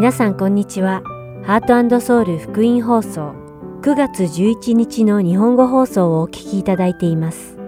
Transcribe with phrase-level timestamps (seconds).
[0.00, 1.02] 皆さんこんにちは。
[1.44, 3.34] ハートソウル福音放送
[3.82, 7.58] 9月11日の日本語放送をお聞きいただいています。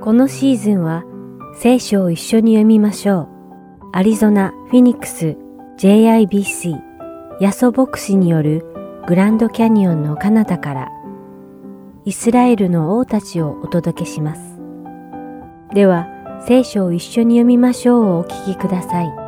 [0.00, 1.02] このシーズンは
[1.56, 3.28] 聖書を一緒に読みましょう。
[3.94, 5.36] アリゾナ・フィニックス
[5.80, 6.76] JIBC
[7.40, 8.64] ヤソ牧師による
[9.08, 10.88] グランドキャニオンの彼方から
[12.04, 14.60] イスラエルの王たちをお届けします。
[15.74, 16.06] では、
[16.46, 19.25] 聖書を一緒に読みましょうをお聞きください。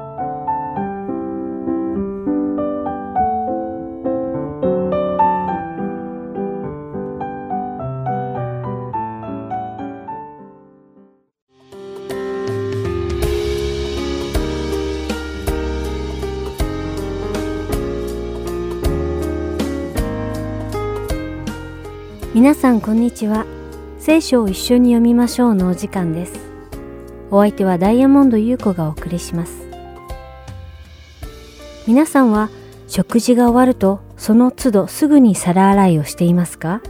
[22.49, 23.45] 皆さんこんにちは。
[23.99, 26.33] 聖書を一緒に読みましょうのお時間です。
[27.31, 29.69] お相手はダイヤモンド優子がお送りします。
[31.87, 32.49] 皆さんは
[32.87, 36.81] 食事が終わるとその都度すぐに皿洗いをしていますか？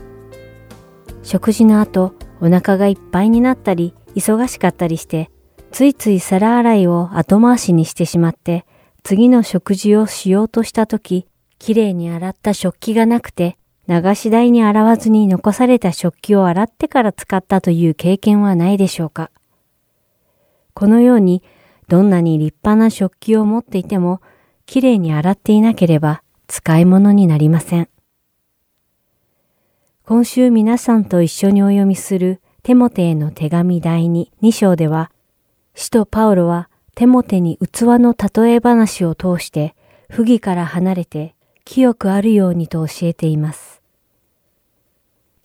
[1.23, 5.29] 食事の後お腹がいっぱいになったり忙しかったりして
[5.71, 8.65] ついつい皿洗いを後回しにしてしまって
[9.03, 13.57] 次の食事をしようとした時きれいに洗った食器がなくて
[13.89, 19.31] 流し台に洗わずに残された食器を洗ってから使ったという経験はないでしょうか。
[20.75, 21.41] このように、
[21.87, 24.21] どんなに立派な食器を持っていても、
[24.67, 27.89] きれいに洗っていなければ使い物になりません。
[30.05, 35.09] 今週皆さんと一緒にお読みするテモテへの手紙第2、2章では、
[35.73, 39.73] 使徒パウロはテモテに器の例え話を通して
[40.09, 41.33] 不義から離れて
[41.65, 43.78] 清くあるようにと教えています。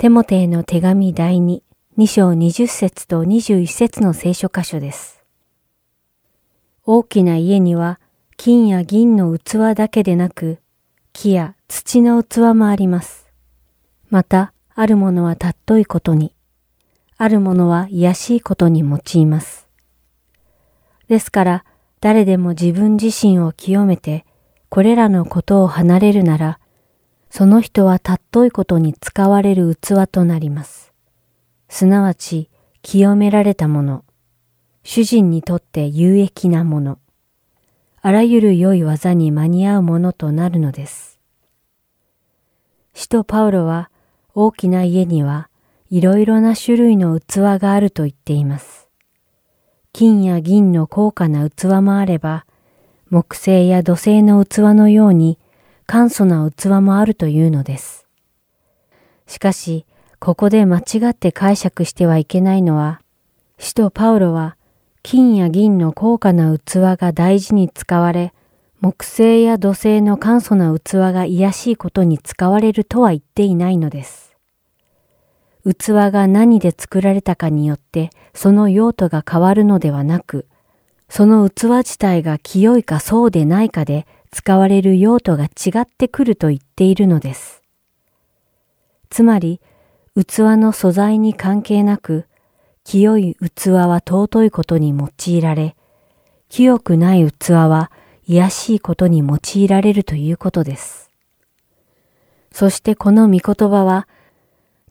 [0.04, 1.62] テモテへの手紙第2、
[1.96, 5.24] 2章20節と21節の聖書箇所です。
[6.84, 7.98] 大きな家には
[8.36, 10.58] 金や銀の器だけでなく、
[11.14, 13.32] 木や土の器もあります。
[14.10, 16.34] また、あるものは尊いことに、
[17.16, 19.68] あるものは癒しいことに用います。
[21.08, 21.64] ですから、
[22.02, 24.26] 誰でも自分自身を清めて、
[24.68, 26.58] これらのことを離れるなら、
[27.36, 30.92] その人は尊いことに使われる器となります。
[31.68, 32.48] すなわち、
[32.80, 34.04] 清められたもの、
[34.84, 37.00] 主人にとって有益なもの、
[38.00, 41.18] あらゆる良い技に間に合うものとなるのです。
[42.92, 43.90] 使徒パウロは
[44.36, 45.48] 大きな家には
[45.90, 48.88] いろいろな種類の器があると言っています。
[49.92, 52.46] 金や銀の高価な器もあれば、
[53.10, 55.40] 木製や土製の器のように
[55.86, 58.06] 簡素な器もあるというのです。
[59.26, 59.86] しかし、
[60.18, 63.00] ここで間違って解釈してはいけないのは、
[63.58, 64.56] 使徒パウロは
[65.02, 68.32] 金や銀の高価な器が大事に使われ、
[68.80, 74.34] 木製や土製の簡素な器が癒しいことに使われるとは言っていないのです。
[75.66, 80.46] 器が何で作られたかによってその用途が変わるのではなく、
[81.08, 87.62] その器自体が清いかそうでないかで使われる用途が違ってくると言っているのです。
[89.08, 89.60] つまり、
[90.16, 92.26] 器の素材に関係なく、
[92.82, 95.76] 清い器は尊いことに用いられ、
[96.48, 97.92] 清くない器は
[98.26, 101.12] 癒しいことに用いられるということです。
[102.50, 104.08] そしてこの御言葉は、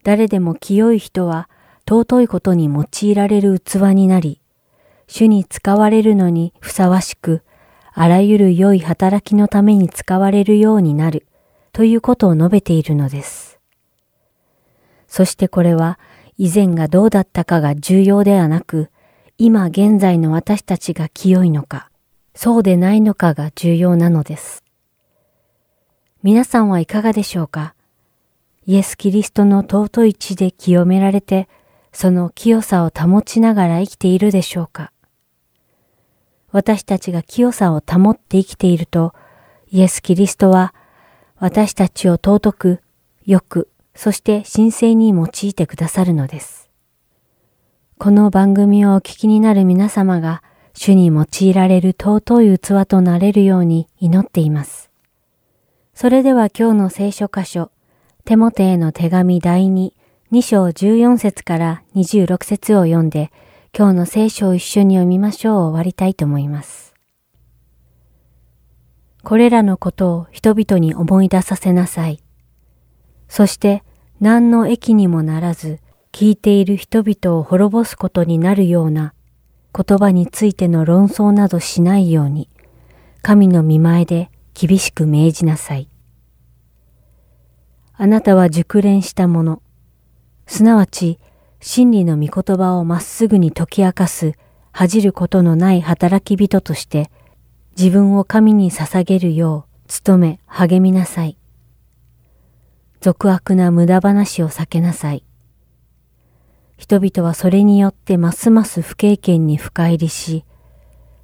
[0.04, 1.50] 誰でも清い人は
[1.86, 4.40] 尊いことに用いられる器になり、
[5.08, 7.44] 主に使われるのにふさわしく、
[7.96, 11.28] あらゆる良い働きのために使われるようになる
[11.72, 13.59] ということを述べているのです。
[15.08, 16.00] そしてこれは
[16.38, 18.90] 以前がどうだったかが重要ではなく、
[19.38, 21.92] 今現在の私たちが清いのか、
[22.34, 24.64] そうでないのかが重要なのです。
[26.24, 27.75] 皆さんはいかがでしょうか？
[28.66, 31.48] イエス・キリストの尊い血で清められて、
[31.92, 34.92] その清さを保ちながら生きているでしょうか？
[36.53, 39.13] 私たちが清さを保って生きていると、
[39.71, 40.75] イエス・キリストは
[41.38, 42.79] 私たちを尊く、
[43.25, 46.69] よく、そして神聖に用いてくださるのです。
[47.97, 54.91] この番組をお聞きになる皆様が主に用いられる尊い器となれるように祈っています。
[55.95, 57.71] それでは今日の聖書箇所、
[58.25, 59.91] テモテへの手紙第2、
[60.31, 63.31] 2章14節から26節を読んで、
[63.75, 66.94] 今日の聖書を一緒に読みましょうを終わりたいと思います。
[69.24, 72.20] これらのことを人々に思い出させなさい。
[73.28, 73.84] そして
[74.20, 75.80] 何の益にもならず
[76.12, 79.16] 聞いている人々を滅ぼすことになるような
[79.75, 82.50] 言葉についての論争などしないように、
[83.24, 85.90] 神の見前で厳しく命じなさい。
[87.96, 89.64] あなたは熟練したもの、
[90.46, 91.18] すなわち
[91.65, 94.33] 真理の御言葉をまっすぐに解き明かす
[94.74, 97.10] 恥じることのない働き人として
[97.77, 101.38] 自分を神に捧げるよう努め励みなさい。
[103.00, 105.24] 俗悪な無駄話を避けなさい。
[106.75, 110.44] 人々はそれによってますます不経験に深入りし、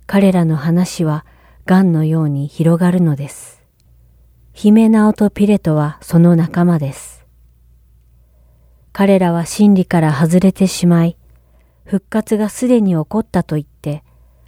[0.07, 1.25] 彼らの話は
[1.65, 3.61] 癌のように広がるのです。
[4.53, 7.18] ヒメナオとピレトはその仲間です。
[8.99, 11.15] 彼らは真理から外れてしまい、
[11.85, 14.03] 復活がすでに起こったと言って、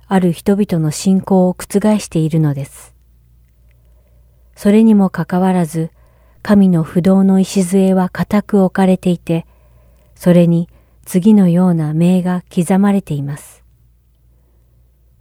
[0.08, 2.94] ある人々の信仰を覆しているのです。
[4.58, 5.90] それにもかかわらず、
[6.42, 9.46] 神の不動の礎は固く置かれていて、
[10.16, 10.68] それに
[11.06, 13.64] 次のような名が刻まれています。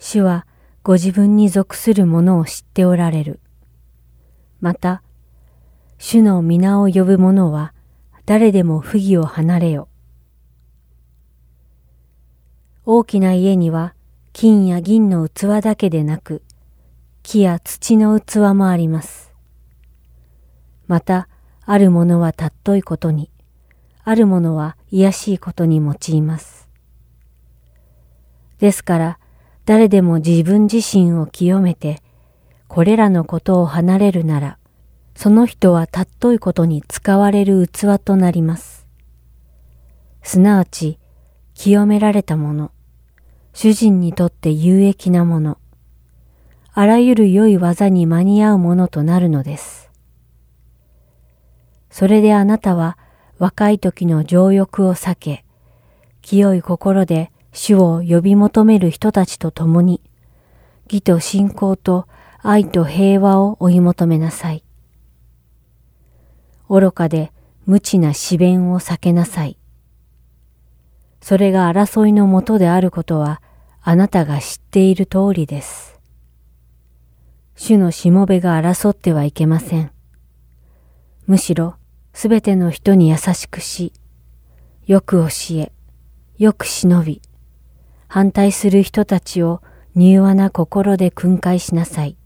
[0.01, 0.45] 主は
[0.83, 3.39] ご自分に属するものを知っておられる。
[4.61, 5.05] また、
[5.99, 7.75] 主の皆を呼ぶ者は
[8.31, 9.89] 誰でも不義を離れよ。
[12.87, 13.97] 大きな家には
[14.33, 16.45] 金や銀の器だけでなく、
[17.25, 19.33] 木や土の器もあります。
[20.87, 21.29] また、
[21.67, 23.33] あるものは尊いことに、
[24.05, 26.69] あるものは卑しいことに用います。
[28.61, 29.19] ですから、
[29.67, 32.01] 誰でも自分自身を清めて、
[32.69, 34.60] これらのことを離れるなら、
[35.23, 38.87] その人は尊いことに使われる器となります。
[40.23, 40.99] すなわち、
[41.53, 42.71] 清められたもの、
[43.53, 45.59] 主人にとって有益なもの、
[46.73, 49.91] あらゆる良い技に間に合うものとなるのです。
[51.91, 52.97] それであなたは
[53.37, 55.45] 若い時の情欲を避け、
[56.23, 60.01] 清い心で主を呼び求める人たちと共に、
[60.87, 62.09] 義と信仰と
[62.39, 64.65] 愛と平和を追い求めなさい。
[66.71, 67.33] 愚かで
[67.67, 69.59] 無知な詩弁を避けなさい。
[71.21, 73.43] それが争いのもとであることは
[73.83, 75.99] あなたが知っている通りです。
[77.57, 79.91] 主のしもべが争ってはいけません。
[81.27, 81.75] むしろ
[82.13, 83.93] すべての人に優しくし、
[84.87, 85.73] よく教え、
[86.39, 87.21] よく忍び、
[88.07, 89.61] 反対する人たちを
[89.97, 92.17] 柔和な心で訓戒しなさい。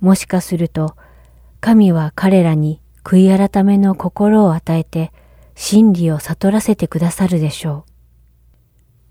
[0.00, 0.96] もしかすると、
[1.60, 5.12] 神は彼らに悔い改めの心を与えて、
[5.54, 7.90] 真理を悟らせてくださるでしょう。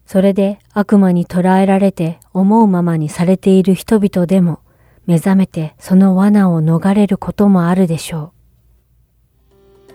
[0.06, 4.60] それで悪魔に捕らえられて思うままにされている人々でも
[5.06, 8.34] 目覚めてその罠を逃れることもあるでしょ
[9.88, 9.92] う。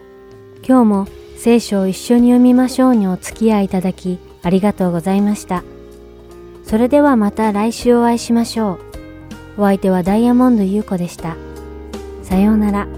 [0.66, 1.06] 今日も
[1.36, 5.62] 聖書を一緒に読みましょうにお付き合いいただきありがとうございました。
[6.64, 8.78] それではまた来週お会いしましょ
[9.56, 9.62] う。
[9.62, 11.36] お相手はダイヤモンド優子でした。
[12.22, 12.88] さようなら。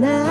[0.00, 0.29] 나.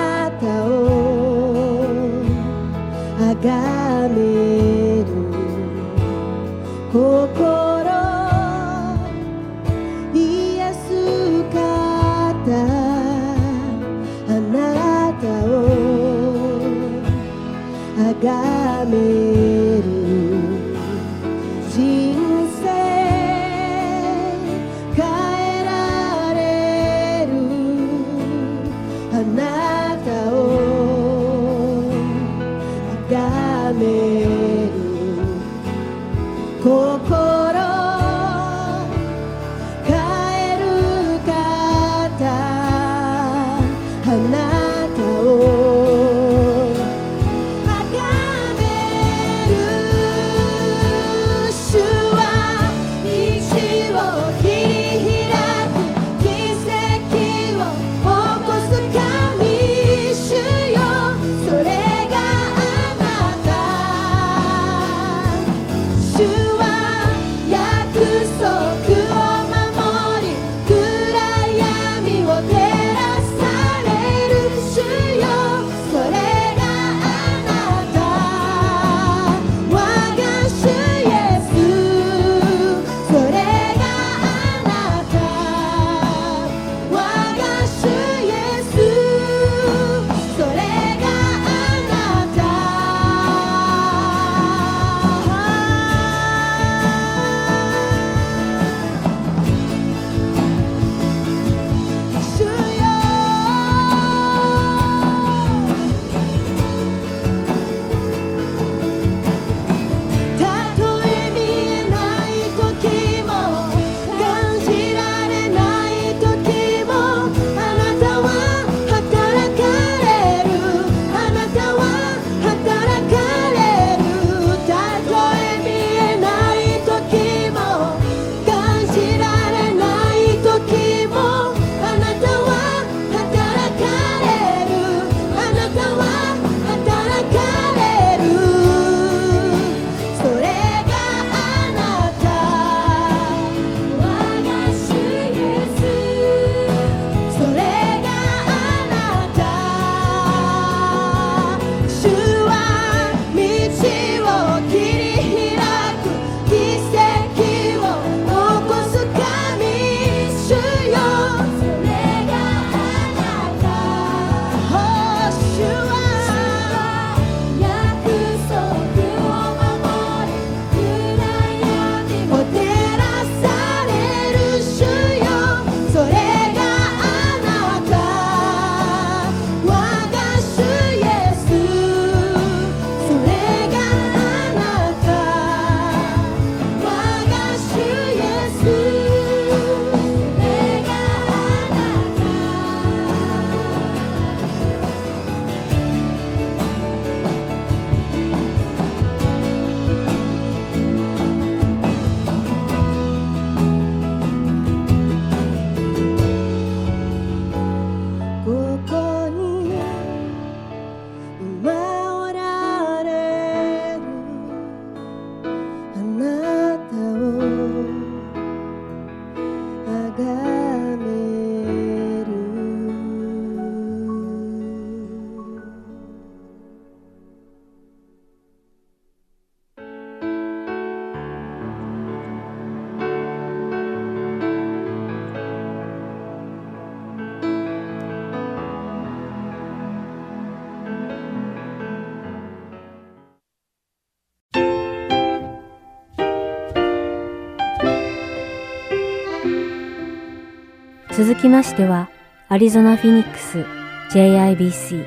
[251.20, 252.10] 続きましては、
[252.48, 253.66] アリゾナ・フィニックス
[254.12, 255.04] JIBC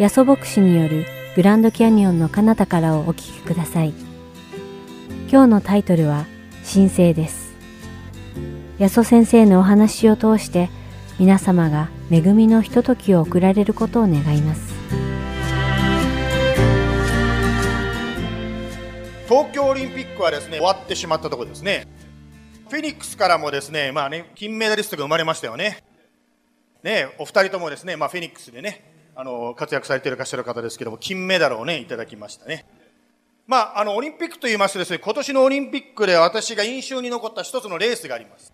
[0.00, 3.94] ヤソ牧師によるグランドキャニオンの彼方からをお聞きください。
[5.30, 6.26] 今日のタイトルは
[6.68, 7.54] 神聖です。
[8.80, 10.70] ヤソ先生のお話を通して
[11.20, 14.74] 皆様が恵みのひとときを送られることを願います。
[19.28, 21.86] 東京オリンピックはですね終わってしまったところですね
[22.68, 25.82] フェニックスからもですねまあね金メダリストが生まれましたよね。
[26.82, 32.66] ねお二人ともですねまあフェニックスでねあの活躍されていらっしゃる方ですけども金メダルをねいただきましたね。
[33.46, 38.52] まあ、あのオリンピックと言いますとですね今年のオリンピックで私が印象に残った一つのレースがあります。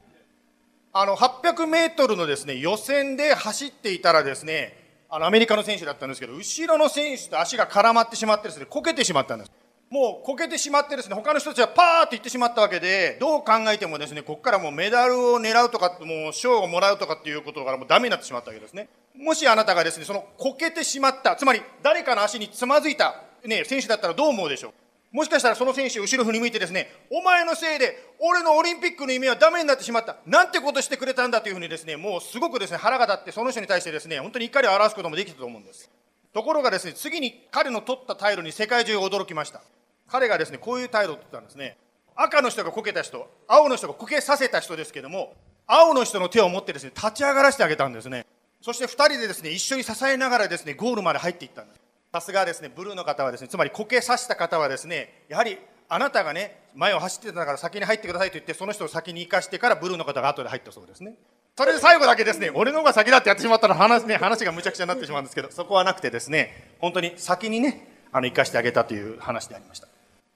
[0.93, 9.53] あの800メートルのですね予選で走っていたらですねあのアメリカの選手だったんですけど後ろの選手と足が絡まってしまってですねこけてしまったんです。
[9.95, 24.73] もうこけてしまってですね他の人たちはパーって行ってしまったわけでどう考えてもですねここからもうメダルを狙うとかもう賞をもらうとかっていうことがもうダメになってしまったわけですねもしあなたがですねそのこけてしまったつまり誰かの足につまずいた、ね、選手だったらどう思うでしょう？
[25.17, 30.17] もしかしたらその選手後ろ振り向いてですね、お前のせいで俺のオリンピックの夢はダメになってしまった。
[30.27, 35.89] なんてことしてくれたんだというふうにですね、もうすごくですね、腹が立ってその人に対してですね、本当に怒りを表すこともできたと思うんです。
[36.33, 39.63] ところがですね、次に彼の取った態度に世界中が驚きました。
[40.09, 41.77] 彼がですね、こういう態度を取ったんですね。
[42.17, 45.35] 赤の人がこけた人、青の人がこけさせた人ですけども、
[45.67, 48.27] 青の人の手を持ってですね、立ち上がらせてあげたんですね。
[48.61, 51.81] そして2人でですね、一緒に支えながらですね、ゴールまで入っていったんです。
[52.13, 55.59] さすがですね、ブルーの方はですね、つまりこけさせた方はですね、やはり
[55.89, 61.15] あなたがね前を走ってたから先に入ってくださいと言ってその人を先に行かしてからブルーの方が後で入ったそうですね
[61.57, 69.89] それで最後だけですね俺の方が先だってやってしまったら話,、ね、話がむちゃくちゃになってしまうんですけどそこはなくてですね本当に先にねあの生かしてあげたという話でありました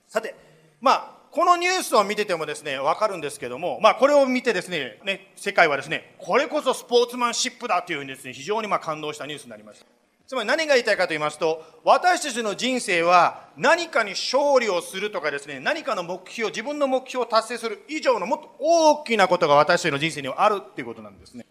[0.08, 0.34] さて
[0.80, 9.86] まあこのニュースを見ててもですね、わかるんですけども、まあこれを見てですね、ね、世界はですね、これこそスポーツマンシップだというふうにですね、非常にまあ感動したニュースになりました。
[10.26, 21.46] つまり何が言いたいかと言いますと、私たちの人生は何かに勝利をするとかですね、何かの目標、自分の目標を達成する以上のもっと大きなことが私たちの人生にはあるっていうことなんですね。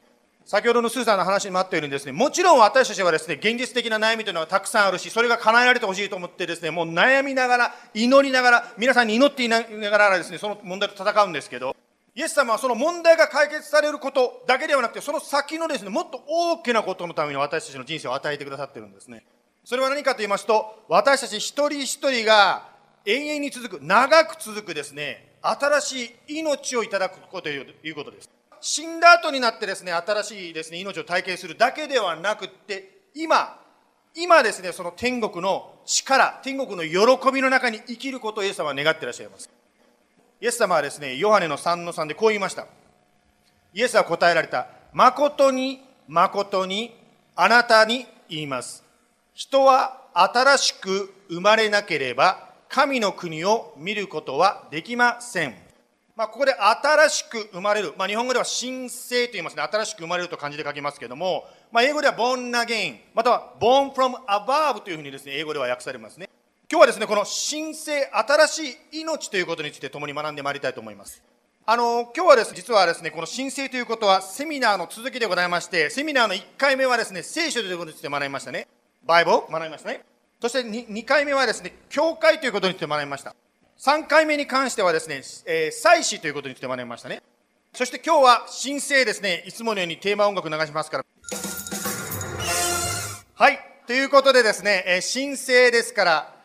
[0.48, 11.76] 先ほどのスーさんの話にもあったようにですね、もちろん私たちはですね、現実的な悩みというのはたくさんあるし、それが叶えられてほしいと思ってですね、もう悩みながら、祈りながら、皆さんに祈っていながらですね、その問題と戦うんですけど、
[12.16, 19.26] イエス様はその問題が解決されることだけではなくて、その先のですね、もっと大きなことのために私たちの人生を与えてくださってるんですね。
[19.66, 22.70] それは何かと言いますと、私たち一人一人が
[23.06, 28.37] 永遠に続く、長く続くですね、新しい命をいただくことということです。
[28.62, 33.60] 死んだ後になってですね、新しいですね、命を体験するだけではなくって、今、
[34.16, 39.50] 今ですね、その天国の力、天国の喜びの中に生きることをイエス様は願ってらっしゃいます。
[40.42, 42.68] イエス様はですね、ヨハネの3の3でこう言いました。
[43.74, 44.68] イエスは答えられた。
[44.94, 46.96] 誠に、誠に、
[47.36, 48.84] あなたに言います。
[49.34, 55.67] 人は新しく生まれなければ、神の国を見ることはできません。
[56.18, 57.94] まあ、ここで新しく生まれる。
[57.96, 59.62] まあ、日本語では新生と言いますね。
[59.62, 66.28] 新しく生まれると漢字で書きますけれども、まあ、英語では born again、または born from above というふうにですね、英語では訳されますね。
[66.72, 71.22] 今日はですね、この新生、新しい命ということについて共に学んでまいりたいと思います。
[71.68, 78.68] あの、今日はですね、実はですね、この新生ということはセミナーの続きでございまして、セミナーの1回目はですね、聖書ということについて学びましたね。
[79.06, 80.04] バイブル学びましたね。
[80.42, 83.36] そして 2, 2回目はですね、教会ということについて学びました。
[83.80, 87.22] 3回目に関してはですね、えー、祭祀ということについて学びましたね。
[87.74, 91.06] そして今日は新生ですね、いつものようにテーマ音楽流しますから。
[93.36, 93.60] はい。
[93.86, 96.36] ということでですね、えー、新生ですから、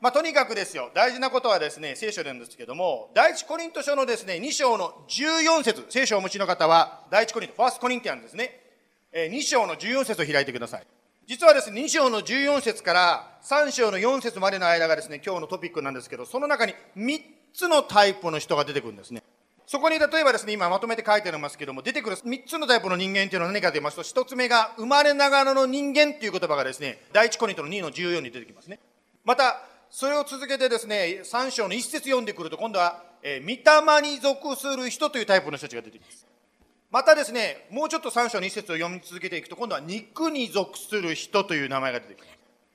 [0.00, 8.60] まあ、とにかくですよ、大事なことはですね、聖書なんですけども、第一コリント書のですね、2章の14節聖書をお持ちの方は、第一コリント、ファーストコリンティアンですね、
[9.12, 10.86] え2章の14節を開いてください。
[11.26, 17.20] 実はですね、2章の14節から3章の4節までの間がですね、今日のトピックなんですけど、その中に3
[17.52, 19.24] つのタイプの人が出てくるんですね。
[19.66, 28.78] そこに例えばですね、今まとめて書いてありますけども、出てくる3つのタイプの人間っていうのは何かと言いますと、1つ目が生まれながらの人間っていう言葉がですね、第一コリントの2の14に出てきますね。
[29.24, 36.25] また、それを続けてですね、3章の一節読んでくると、今度は、えー、御霊に属する人というタイプの人たちが出てきます。
[36.90, 42.30] またですね、もうちょっと3章の一節を読み続けていくと、今度は肉に属する人という名前が出てきます。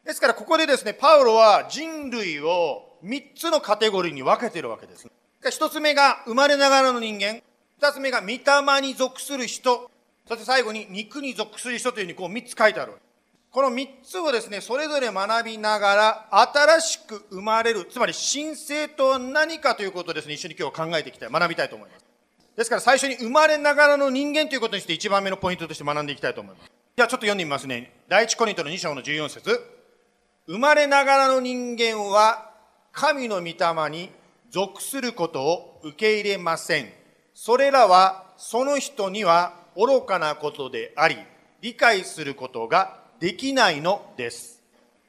[0.05, 5.07] ですから、ここでですね、パウロは人類を3つのカテゴリーに分けているわけです。
[5.43, 7.41] 1つ目が生まれながらの人間、
[7.79, 9.89] 2つ目が御霊に属する人、
[10.27, 13.11] そして最後に肉に属する人というふうにこう3つ書いてあるわけです。
[13.51, 22.00] この3つをですね、それぞれ学びながら、新しく生まれる、つまり神聖とは何かということをですね、一緒に今日考えていきたい、学びたいと思います。
[22.55, 26.71] ですから最初に生まれながらの人間ということにして一番目のポイントとして学んでいきたいと思います。
[26.95, 27.93] じゃあちょっと読んでみますね。
[28.09, 29.59] 第一コリントの2章の14節
[30.47, 32.51] 生まれながらの人間は
[32.91, 33.55] 神の御霊
[33.89, 34.09] に
[34.49, 36.89] 属することを受け入れません。
[37.33, 41.17] それらはその人には愚かなことであり、
[41.61, 44.61] 理解することができないのです。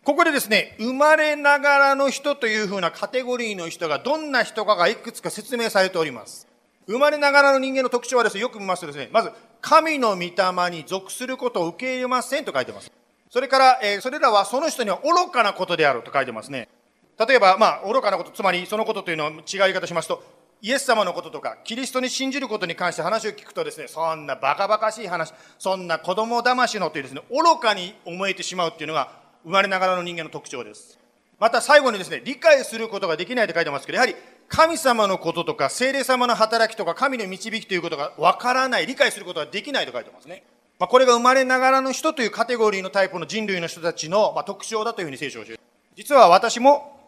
[0.05, 6.47] ここでですね、生まれながらの人というふうなカテゴリーの人がどんな人かがいくつか説明されております。
[6.87, 12.91] 生まれながらの人間の特徴はですね、よく見ますとですね、まず、神の御霊に属することを受け入れませんと書いてます。
[13.31, 16.69] それから、えーそれらはその人には愚かなことであると書いてますね。
[17.19, 20.23] 例えば、まあ、愚かなこと、つまりそのことというのを違い言い方しますと、
[20.61, 29.11] イエス様のこととか、キリストに信じることに関して話を聞くとですね、そんなバカバカしい話、そんな子供騙しのというですね、愚かに思えてしまうっていうのが、
[29.45, 30.99] 生まれながらの人間の特徴です。
[31.41, 34.15] また最後にですね、理解することができないと書いてますけど、やはり
[34.53, 40.45] 神様のこととか、聖霊様の働きとか、神の導きということがわからない、理解することができないと書いてますね。
[40.79, 45.63] まあ、これが生まれながらの人というカテゴリーのタイプの人類の人たちの、ま、特徴だというふうに聖書を教えている
[45.97, 47.01] 実は私も、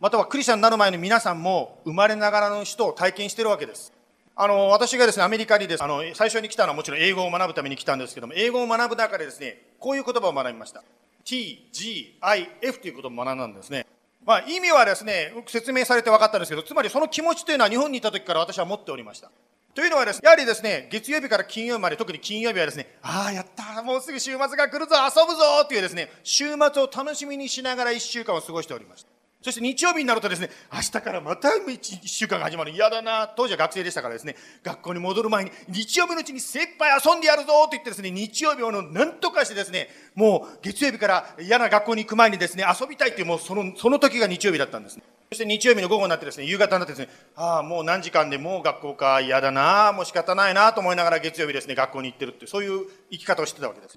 [0.00, 3.92] またはクリスチャンになる前の皆さんも、生まれながらの人を体験してるわけです。
[4.34, 10.82] あの、私がですね、アメリカにですあの、最初に来たのはもちろん英語を学ぶために来たんですけども、英語を学ぶ中でですね、こういう言葉を学びました。
[11.26, 13.84] t, g, i, f ということを学んだんですね。
[14.26, 19.30] まあ、意味はですね、説明されて分かったんですけど、つまりその気持ちというのは日本にいた時から私は持っておりました。
[19.72, 29.15] というのはですね、やはりですね、月曜日から金曜日まで、特に金曜日はですね、ああ、やったもうすぐ週末が来るぞ、遊ぶぞというですね、週末を楽しみにしながら1週間を過ごしておりました。
[29.46, 32.72] そして日曜日になるとですね、明日からまた一週間が始まる。
[32.72, 33.28] 嫌だな。
[33.28, 45.04] 当時は学生でしたからですね、学校に戻る前に、日曜日のうちに精一杯遊んでやるぞと言ってですね、日曜日を何とかしてですね、もう月曜日から嫌な学校に行く前にですね、遊びたいっていう、もうその、その時が日曜日だったんですね。
[45.30, 53.96] そして日曜日の午後になってですね、夕方になってですね、ああ、もう何時間でもう学校か、嫌だな、もう仕方ないなと思いながら月曜日ですね、学校に行ってるって、そういう生き方をしてたわけです。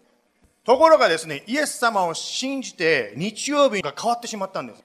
[0.63, 4.83] ところがですね、イエス様を信じて、日曜日が変わってしまったんです。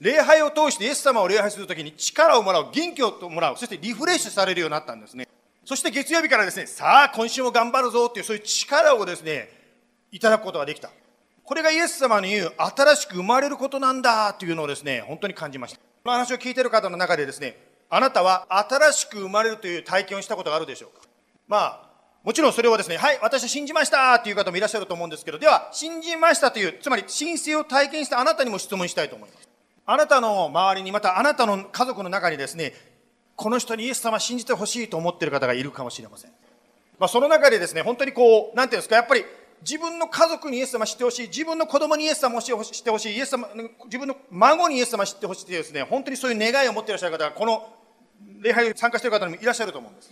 [0.00, 5.26] 礼拝を通してイエス様を礼拝するときに力をもらう、元気をもらう、そしてリフレッシュされるようになったんですね。
[5.64, 9.48] そして月曜日からですね、さあ今週も頑張るぞっていうそういう力をですね、
[10.12, 10.90] いただくことができた。
[11.42, 15.78] これがイエス様の言う新しく生まれることなんだというのをですね、本当に感じました。
[15.78, 17.56] この話を聞いている方の中でですね、
[17.88, 21.06] あなたは新しく生まれるという体験をしたことがあるでしょうか
[21.48, 21.86] まあ、
[22.24, 29.46] もちろんそれをですね、はい、私は信じましたという方もいらっしゃると思うんですけど、では、信じましたという、つまり申請を体験したあなたにも質問したいと思います。
[29.86, 32.74] あなたの周りに、またあなたの家族の中にですね、
[33.36, 36.32] この人にイエス様信じてほしいと思っている方がいるかもしれません。
[36.98, 39.24] まあ、その中でですね、本当にこう、なんていうんですか、やっぱり
[39.62, 43.48] 自分の家族にイエス様知ってほしい、自分の子供にイエス様を知ってほしい、イエス様、
[43.84, 47.72] 自分の孫にイエス様知ってほしいというですね、本当にそういう願いを持っていらっしゃる方が、この
[48.40, 50.10] 礼拝に参加している方にもいらっしゃると思うんです。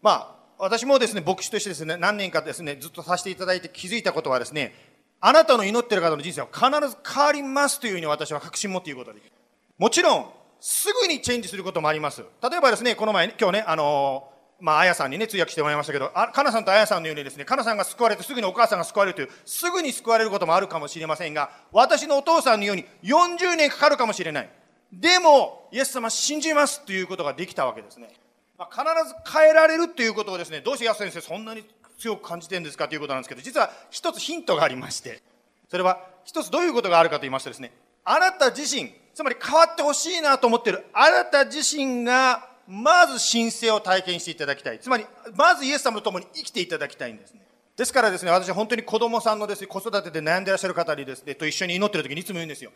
[0.00, 4.74] まあ、私もですね、牧師としてですね、何年かですね、ずっとさせていただいて気づいたことはですね、
[5.20, 9.32] あなたの祈ってる方の人生は必ず変わりますというふうに私は確信持って言うことができる。
[9.78, 10.26] もちろん、
[10.60, 12.22] すぐにチェンジすることもあります。
[12.42, 24.50] 例えばですね、この前、ね今日ね、あのーまあ、あやさんにね、通訳してもらいましたけど、あかなさんとあやさんのようにですね、かなさんが救われてすぐにお母さんが救われるという、すぐに救われることもあるかもしれませんが、私のお父さんのように40年かかるかもしれない。
[24.92, 28.10] でも、イエス様信じますということができたわけですね。
[28.58, 31.64] まあ、必ず変えられるということをですね、どうして安先生そんなに
[32.00, 35.22] 強く感じてるんですかということなんですけど、実は一つヒントがありまして、
[35.68, 37.72] それは一つどういうことがあるかと言いますとですね、
[38.04, 44.78] あなた自身、つまり変わってほしいなと思っているあなた自身がまず神聖を体験していただきたい。
[44.78, 47.40] つまり、まずイエス様と共に生きていただきたいんですね。
[47.76, 52.70] ですからですね、私は本当に子供さんのですね、子育てで悩んでらっしゃる方にですね、と一緒に祈ってる時にいつも言うんですよ。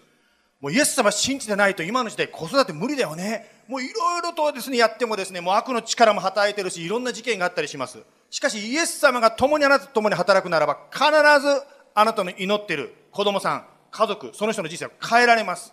[0.64, 3.60] もうイエス様信じてないと今の時代子育て無理だよね。
[3.68, 7.98] もういろいろとですね、やってもですね、もう悪の力も働いてるし、いろんな事件があったりします。
[8.30, 11.04] しかしイエス様が共にあなたと共に働くならば、必
[11.46, 11.62] ず
[11.94, 15.70] あなたの祈ってる子供さん、家族、その人の人生を変えられます。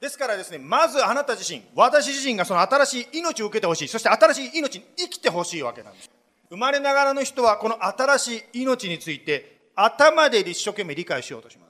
[0.00, 3.88] ですからですね、まずあなた自身、私自身がその新しい命を受けてほしい。
[3.88, 6.10] そして新しい命に生きてほしいわけなんです。
[6.48, 11.69] 生まれながらの人はこの新しい命について頭で一生懸命理解しようとしま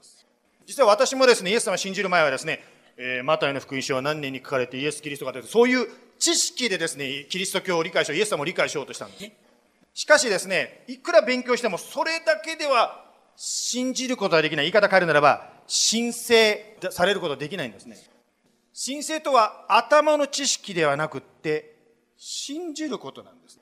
[0.71, 2.63] 実は私もですね、イエス様を信じる前はですね、
[2.95, 5.85] えーマタイの福音書は何年に書かれてイエス・キリストが出てそういう
[6.17, 9.31] 知識でですね、キリスト教を理解しよう、イエス様を理解しようとしたんです。
[9.93, 13.03] しかしですね、いくら勉強してもそれだけでは
[13.35, 14.65] 信じることができない。
[14.67, 17.97] 言い方変えるならば、神聖されることができないんですね。
[18.73, 21.75] 神聖とは頭の知識ではなくって、
[22.15, 23.59] 信じることなんです。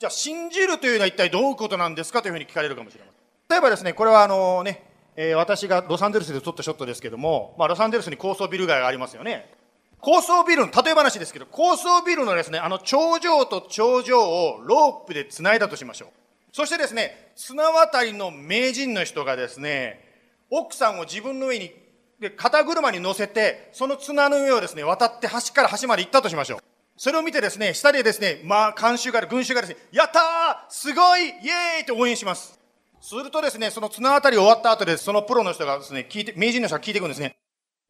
[0.00, 3.14] じゃあ、信じるというのは一体どういうことなんですかというふうに聞かれるかもしれません。
[3.48, 4.89] 例えばですね、これはあのね、
[5.22, 9.52] えー私がロサンゼルスで撮ったショットですけども、まあ、ロサンゼルスに高層ビル街がありますよね。
[10.00, 16.08] 高層ビルの、例え話ですけど、高層ビルのですね、あの頂上と頂上をロープで繋いだとしましょう。
[16.52, 20.02] そしてですね、綱渡りの名人の人がですね、
[20.48, 21.70] 奥さんを自分の上に、
[22.18, 26.60] で肩車に乗せて、その綱の上をですね、渡って端から端まで行ったとしましょう。
[26.96, 31.32] それを見てですね、下でですね、まあ、監修が、群衆がですね、やったーすごいイエー
[31.80, 32.59] イって応援します。
[33.00, 37.36] するとですね、その綱渡り終わった後で、そのプロの人がですね、聞いて、名人の人が聞いていくんですね。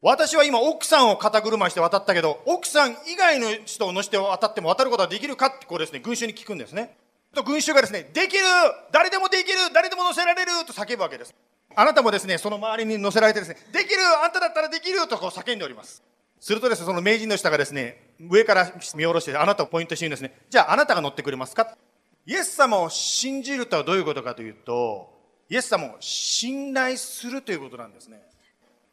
[0.01, 6.97] 私は今奥さんを肩車して渡ったけど、奥さん以外の人を乗せて渡っても渡ることはできるかってこうですね、群衆に聞くんですね。
[7.35, 8.43] と群衆がですね、できる
[8.91, 11.35] 誰でもできる誰でも乗せられると叫ぶわけです。
[11.75, 16.01] あなたもですね、その周りに乗せられてですね、できるあんただったらできるとこう叫んでおります。
[16.39, 20.33] するとですね、その名人の人がですね、上から見下ろしてあなたをポイントして言うんですね。
[20.49, 21.77] じゃああなたが乗ってくれますか？
[22.25, 25.09] イエス様を信じるとはどういうことかというと、
[25.49, 28.21] イエス様を信頼するということなんですね。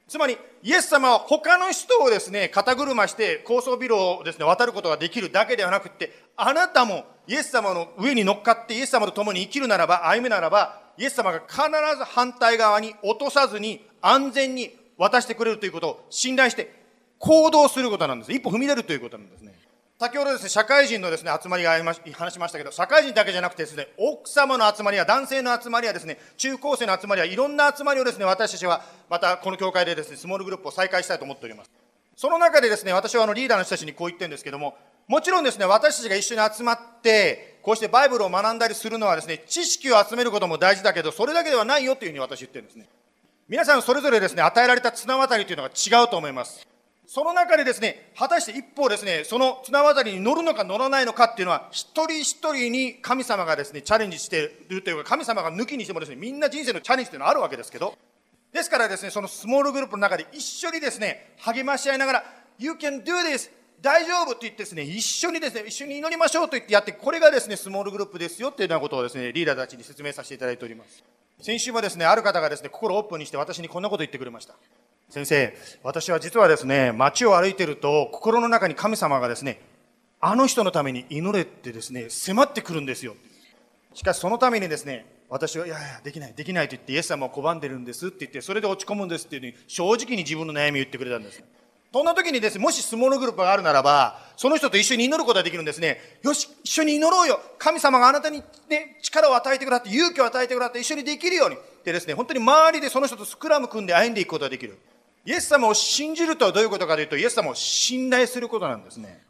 [0.09, 11.61] つまり、イエス様は他の人をですね、肩車して高層ビルをですね、渡ることができるだけではなくって、あなたもイエス様の上に乗っかってイエス様と共に生きるならば、歩むならば、イエス様が必
[11.99, 16.73] ず反対側に落とさずに安全に渡してくれるということを信頼して
[17.19, 18.33] 行動することなんです。
[18.33, 19.55] 一歩踏み出るということなんですね。
[20.01, 31.71] 先ほどですね、社会人のですね、集まりがありまし、話しましたけど、社会人だけじゃなくてですね、奥様の集まりや男性の集まりやですね、中高生の集まりやいろんな集まりをですね、私たちはまたこの教会でですね、スモールグループを再開したいと思っております。
[32.15, 34.77] その中でですね、私はあのリーダーの人たちにこう言ってるんですけども、
[35.09, 42.87] もちろんですね、私たちが一緒に集まって、こうしてバイブルを学んだりするのはですね、知識を集めることも大事だけど、それだけではないよというふうに私言ってるんですね。
[43.49, 46.68] 皆さんそれぞれですね、与えられた綱渡りというのが違うと思います。
[47.09, 57.97] その中でですね、果たして一方ですね、その綱渡りに乗るのか乗らないのかっていうのは、一人一人に神様がですね、チャレンジしているというか、神様が抜きにしてもですね、みんな人生のチャレンジというのはあるわけですけど、
[58.53, 62.25] ですからですね、そのスモールグループの中で一緒にですね、励まし合いながら、
[62.59, 63.51] You can do this!
[63.81, 71.03] 大丈夫と言ってですね、一緒にですね、一緒に祈りましょうと言ってやって、これがですね、スモールグループですよっていうようなことをですね、リーダーたちに説明させていただいております。
[71.41, 74.55] 先週もですね、ある方がですね、心をオープンにして私にこんなこと言ってくれました。
[75.11, 79.61] 先生、私は実はですね、街を歩いてると、心の中に神様がですね、
[80.21, 83.17] あの人のために祈れってですね、迫ってくるんですよ。
[83.95, 91.43] しかしそのためにですね、私は、いやいや、できない、できないと言って、イエス様を拒んでるんですって言って、それで落ち込むんですっていうふうに、正直に自分の悩みを言ってくれたんです。
[91.91, 96.19] そんな時にですね、もしスモールグループがあるならば、その人と一緒に祈ることができるんですね。
[96.23, 97.41] よし、一緒に祈ろうよ。
[97.59, 101.57] 神様があなたにね、力を与えてくださって、勇気を与えてくださって、一緒にできるように。
[101.85, 104.79] でですね、本当に周りでその人とスクラム組んで歩んでいくことができる。
[105.25, 109.23] イエス様を信じるとはどういうことかというと、イエス様を信頼することなんですね。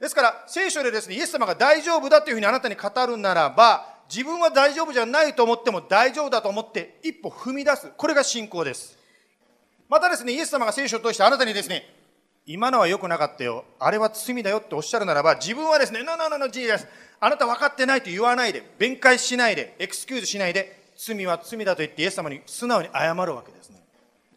[0.00, 7.92] ですから、聖書でですね、イエス様が大丈夫だというふうにあなたに語るならば、自分は大丈夫じゃないと思っても大丈夫だと思って一歩踏み出す。
[7.96, 8.98] これが信仰です。
[9.88, 11.94] またですね、イエス様が聖書を通してあなたにですね、
[12.46, 13.64] 今のは良くなかったよ。
[13.78, 16.86] あれは罪だよっておっしゃるならば、自分はですね、no, no, no, no, Jesus.
[17.20, 23.79] あなた分かってないと言わないで、弁解しないで、エクスキューズしないで、罪は罪だと言ってイエス様に素直に謝るわけですね。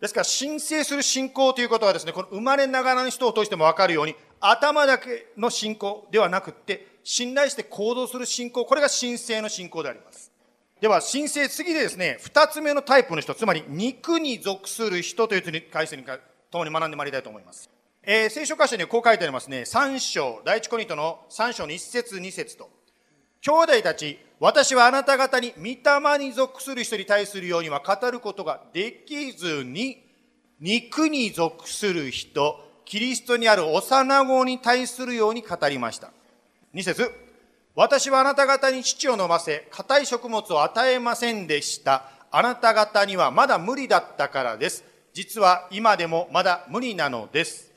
[0.04, 10.30] ですから、申請する信仰ということはですね、この生まれながらの人を通しても分かるように、頭だけの信仰ではなくって、信頼して行動する信仰、これが神聖の信仰であります。
[10.82, 16.04] では、神聖、次でですね、二つ目のタイプの人、つまり肉に属する人という回数に
[16.52, 17.70] 共に学んでまいりたいと思います。
[18.04, 19.64] えー、聖書箇所にはこう書いてありますね。
[19.64, 22.70] 三章、第一コリントの三章の一節二節と。
[23.46, 30.02] 兄弟たち、私はあなた方に御霊に属する人に対するようには語ることができずに、
[30.62, 36.12] 肉に属する人、キリストにある幼子に対するように語りました。
[36.74, 37.12] 二節
[37.76, 42.06] 私はあなた方に父を飲ませ、硬い食物を与えませんでした。
[42.32, 44.86] あなた方にはまだ無理だったからです。
[45.12, 47.73] 実は今でもまだ無理なのです。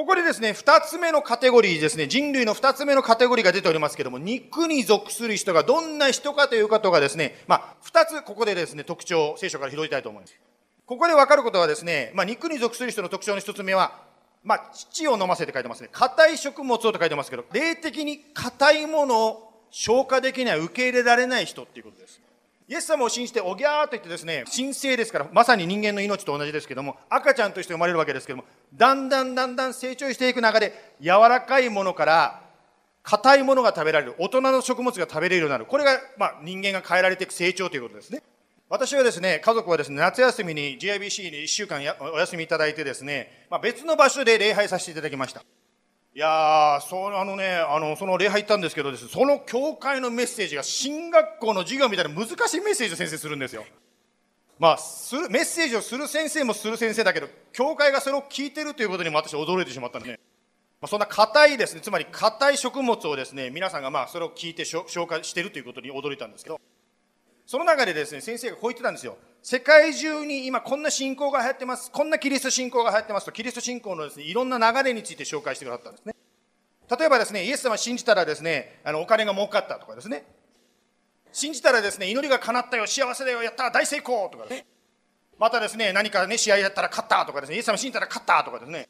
[0.00, 10.34] ここでですね、二つ目のカテゴリーですね、人類の二つ目のカテゴリーが出ておりますけども、肉に属する人がどんな人かということがですね、まあ、二つここでですね、特徴を聖書から拾いたいと思います。
[10.86, 14.00] ここで分かることはですね、まあ、肉に属する人の特徴の一つ目は、
[14.42, 15.90] まあ、父を飲ませて書いてますね。
[15.92, 22.22] 硬い食物をと書いてますけど、霊的に硬いものを消化できない、受け入れられない人っていうことです。
[22.70, 32.42] イエス様を信じて、おぎゃーと言ってですね、神聖ですから、まさに人間の命と同じですけども、赤ちゃんとして生まれるわけですけども、だんだんだんだん成長していく中で、柔らかいものから、
[33.02, 35.66] 硬いものが食べられる、大人の食物が食べれるようになる。
[35.66, 38.22] これが、まあ、人間が変えられていく成長ということですね。
[38.68, 45.42] 私はですね、家族はですね、夏休みに GIBC に1週間お休みいただいてですね、まあ、別の場所で礼拝させていただきました。
[46.12, 53.64] いやー、そう、あのね、あの、その礼拝行ったんですけどです、その教会のメッセージが進学校の授業みたいな難しいメッセージを先生するんですよ。
[54.58, 60.20] まあ、する、メッセージをする先生もする先生だけど、教会がそれを聞いてるということにも私驚いてしまったんですね。
[60.80, 66.60] ま、そんな硬いですね、つまり硬い食物をですね、皆さんがまあ、それを聞いて消化してるということに驚いたんですけど、
[67.50, 69.16] その中でですね、先生がこう言ってたんですよ。
[69.42, 71.90] 世界中に今こんな信仰が流行ってます。
[71.90, 76.14] こんなキリスト信仰が流行ってますと、キリスト信仰のですね、いろんな流れについて紹介してくださったんですね。
[76.96, 80.26] 例えばですね、イエス様信じたらですね、あの、お金が儲かったとかですね。
[81.32, 84.66] 信じたらですね、祈りが叶ったよ、幸せだよ、やった、大成功とかですね。
[85.36, 88.88] またですね、何かね、試合やったら勝ったとかですね、イエス様信じたら勝ったとかですね。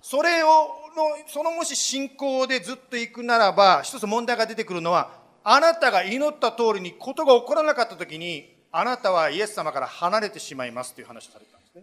[0.00, 11.82] それを、の、そのもし信仰でずっと行くならば、一つ問題が出てくるのは、あなたが祈った通りにことが起こらなかった時に、あなたはイエス様から離れてしまいますという話をされたんですね。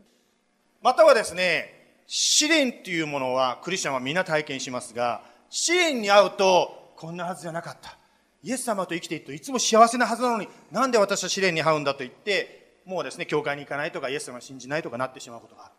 [0.82, 7.98] またはですね、試練っていうものはクリスチャンは皆体験しますが、試練に遭うと、こんなはずじゃなかった。
[8.43, 15.74] イエス様と生きているといつも幸せなはずなのに、なんで私は試練に遭うんだと言って、もうですね、教会に行かないとか、イエス様を信じないとかなってしまうことがある。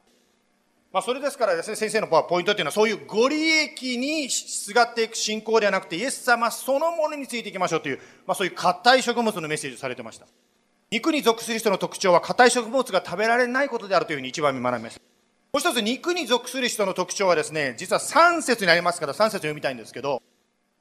[0.90, 10.26] まあ、それですからですね、先生のポイントっていうのは、そういうご利益にすがっていく信仰ではなくて、イエス様そのものについていきましょうという、まあ、そういう硬い食物のメッセージをされてました。
[10.90, 15.00] 肉に属する人の特徴は、硬い食物が食べられないことであるというふうに一番に学びました。
[15.52, 20.22] もう一つ、肉に属する人の特徴はですね、実は3節にありますから、3節読みたいんですけど、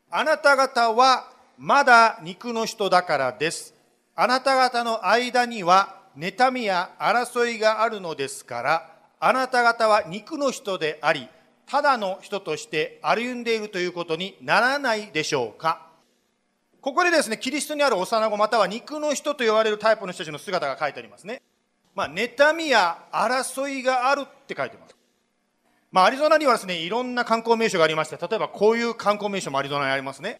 [0.09, 3.73] あなた方はまだ肉の人だからです。
[4.15, 11.27] あなた方の間には妬みや争いがあるのですから、あなた方は肉の人であり、
[11.65, 15.87] ただの人として歩んでいるということにならないでしょうか。
[16.81, 21.41] ここでですね、キリストにある幼子または肉の人と言われるタイプの人たちの姿が書いてありますね。
[21.95, 24.95] まあ、妬みや争いがあるって書いてます。
[25.91, 30.39] まあ、アリゾナにはですね、いろんな観光名所がありまして、例えばこういう観光名所もアリゾナにありますね。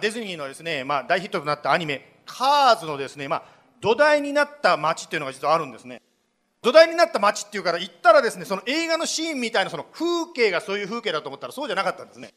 [0.00, 3.42] ディズニーのですね、まあ、大ヒットとなったアニメ、カーズのですね、まあ、
[3.80, 6.00] 土台になった街っていうのが実はあるんですね。
[6.62, 12.34] 土台になった街っていうから行ったらですね、その映画のシーンみたいなその風景がそういう風景だと思ったらそうじゃなかったんですね。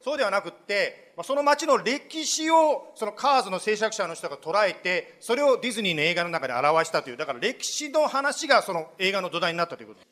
[0.00, 10.08] そうではなくって、その街の歴史をそのカーズの制作者の人が捉えて、それをディズニーの映画の中で表したという、だから歴史の話がその映画の土台になったということです。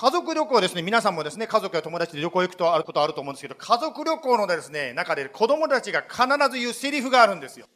[0.00, 7.66] 家族旅行ですね、皆さんもですね、家族や友達で旅行行くとあることあると思うんですけど、家族旅行のですね、中で子供たちが必ず言うセリフがあるんですよ。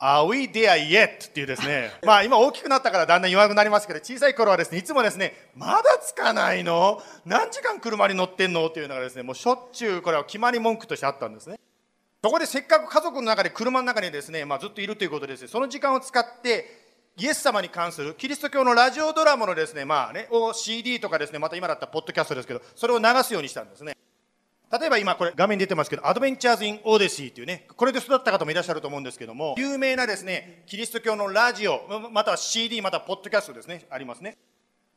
[0.00, 1.28] Are we there yet?
[1.28, 7.02] っていうですね、 まあ今大きくなったからだんだん言わなくなりますけど、小さい頃はですね、いつもですね、まだ着かないの？
[7.26, 8.68] 何時間車に乗ってんの？
[8.68, 11.58] っていうのがですね、もうしょっちゅうこれは決まり文句としてあったんですね。
[12.22, 23.96] そこでせっかく家族の中で車の中にですね、まあずっといるということですね、その時間を使って、イエス様に関するキリスト教のラジオドラマのですね、まあね、を CD とかですね、また今だったらポッドキャストですけど、それを流すようにしたんですね。
[24.70, 31.80] 例えば今これ画面に出てますけど、 Adventures in Odyssey っていうね、これで育った方もいらっしゃると思うんですけども、有名なですね、キリスト教のラジオ、
[32.12, 34.36] または CD、またはポッドキャストですね、ありますね。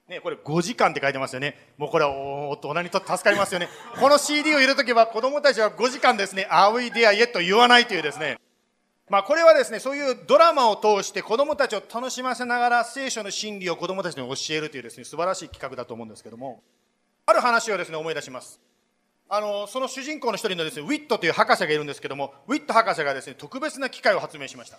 [0.09, 1.57] ね、これ5時間って書いてますよね。
[1.77, 3.69] もうこれは大人にとって助かりますよね。
[3.97, 7.31] この CD を入れとけば子供たちは5時間ですね、Are we there yet?
[7.31, 8.37] と言わないというですね。
[9.07, 16.61] まあこれはですね、そういうドラマを通して子供たちを楽しませながら聖書の真理を子供たちに教えるというですね、素晴らしい企画だと思うんですけども、
[17.25, 18.59] ある話をですね、思い出します。
[19.33, 24.77] あの、その主人公の一人のですね、ウィットという博士がいるんですけども、ウィット博士がですね、特別な機械を発明しました。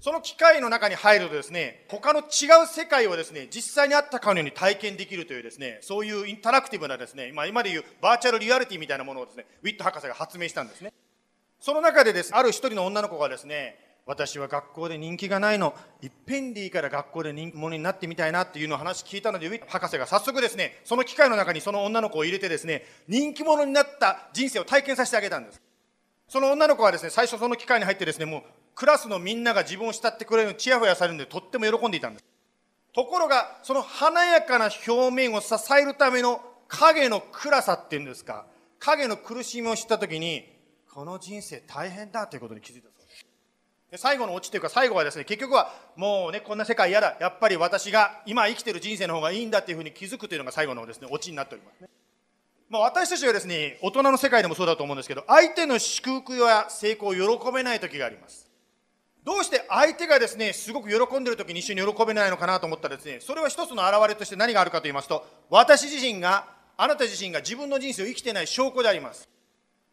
[0.00, 2.22] その機械の中に入るとですね、他の違
[2.62, 10.92] う世界をですね、実際にあったかのように体験できるというですね、そういうインタラクティブなですね、まあ今でいうバーチャルリアリティみたいなものをですね、ウィット博士が発明したんですね。
[11.58, 25.62] その中でです、ねある一人の女の子がですね、私は学校で人気がないの、いっぺんでいいから学校で人気者になってみたいなっていうのを話聞いたので、博士が早速ですね、その機械の中にその女の子を入れてですね、人気者になった人生を体験させてあげたんです。
[26.28, 28.42] その女の子はですね、最初その機械に入ってですね、もう
[28.74, 32.24] クラスのみんなが自分を慕ってくれるのにチヤホヤされるのでとっても喜んでいたんです。
[32.92, 38.44] ところが、その華やかな表面を支えるための影の暗さっていうんですか、
[38.80, 40.52] 影の苦しみを知ったときに、
[40.92, 42.93] この人生大変だということに気づいた。
[43.96, 47.16] 最後のオチというか最後はですね、結局はもうね、こんな世界嫌だ。
[47.20, 51.88] やっぱり私が今生きてる人生の方がいいんだっていうふうに気づくというのが最後のですね、オチになっておりますね。
[52.68, 58.50] まあ、私たちはですね、大人の世界でもそうだと思うんですけど、相手の祝福や成功を喜べない時があります。
[59.22, 69.28] どうして相手がですね、すごく喜んでる時に一緒に喜べないのかなと思ったらですね、それは一つの表れとして何があるかと言いますと、私自身が、あなた自身が自分の人生を生きてない証拠であります。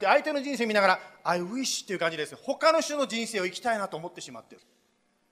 [0.02, 4.62] で、相手の人生見ながら、I wish っていう感じです、他の人の人生を生きたいなと思ってしまってる。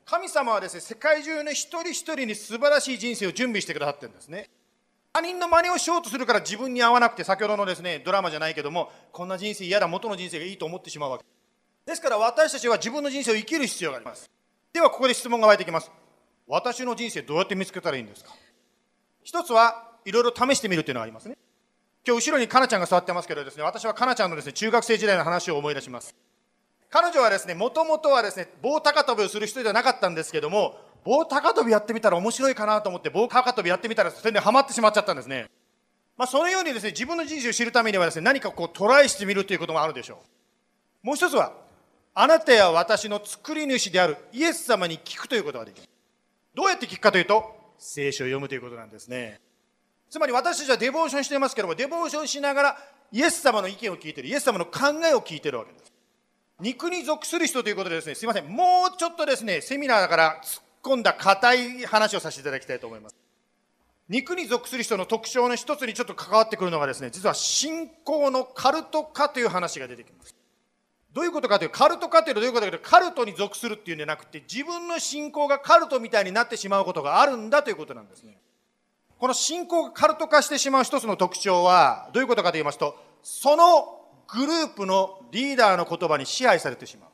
[0.06, 4.50] 神様はですね、世界中の一人一人に素晴らしい人生を準備してくださってるんですね。
[5.12, 11.26] 他人の真似をしようとするから自分に合わなくて、先ほどのですね、ドラマじゃないけども、こんな人生嫌だ、元の人生がいいと思ってしまうわけ。
[11.86, 14.30] ですから私たちは自分の人生を生きる必要があります。
[14.72, 15.92] ではここで質問が湧いてきます。
[16.48, 18.32] 私の人生どうやって見つけたらいいんですか？
[19.24, 21.38] 一つはいろいろ試してみるっていうのがありますね。
[22.06, 26.16] 今日後ろにかなちゃんが座ってますけどですね、私はかなちゃんのですね、中学生時代の話を思い出します。
[26.90, 35.50] 彼女はですね、もともとはですね、棒高跳びをする人じゃなかったんですけども、棒高跳びやってみたら面白いかなと思って、棒高跳びやってみたら、それでハマってしまっちゃったんですね。
[36.18, 40.22] まあ、そのようにですね、自分の人生を知るためにはですね、何かこうトライしてみるということもあるでしょ
[41.04, 41.08] う。
[41.08, 41.54] もう一つは、
[42.14, 45.88] あなたや私の作り主であるイエス様に聞くということができる。
[46.56, 49.40] どうやって聞くかというと、聖書を読むということなんですね。
[50.10, 52.78] つまり私たちはデボーションしていますけども、デボーションしながら
[53.12, 55.92] イエス様の意見を聞いてる、イエス様の考えを聞いてるわけです。
[56.60, 63.16] 肉に属する人ということでですね、すいません、もうちょっとですね、セミナーだから突っ込んだ硬い話をさせていただきたいと思います。
[64.10, 70.36] 肉に属する人の特徴の一つにちょっと関わってくるのがですね、実は信仰のカルト化という話が出てきます。
[71.14, 78.38] どういうことかというと、カルト化というのはどういうことかというと、カルトに属するっていうんじゃなくて、自分の信仰がカルトみたいになってしまうことがあるんだということなんですね。
[79.20, 84.00] この信仰がカルト化してしまう一つの特徴は、どういうことかと言いますと、その
[84.30, 87.10] グループのリーダーの言葉に支配されてしまう。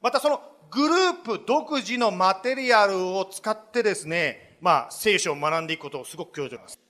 [0.00, 0.40] またその
[0.70, 6.80] グループ独自のマテリアルを使ってですね、まあ、聖書を学んでいくことをすごく強調します。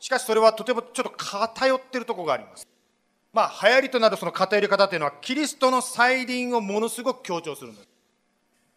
[0.00, 2.66] しかしそれはとてもちょっと偏ってるとこがあります。
[3.32, 7.88] まあ、流行りとなるその偏り方というのは、キリストの再臨をものすごく強調するんです。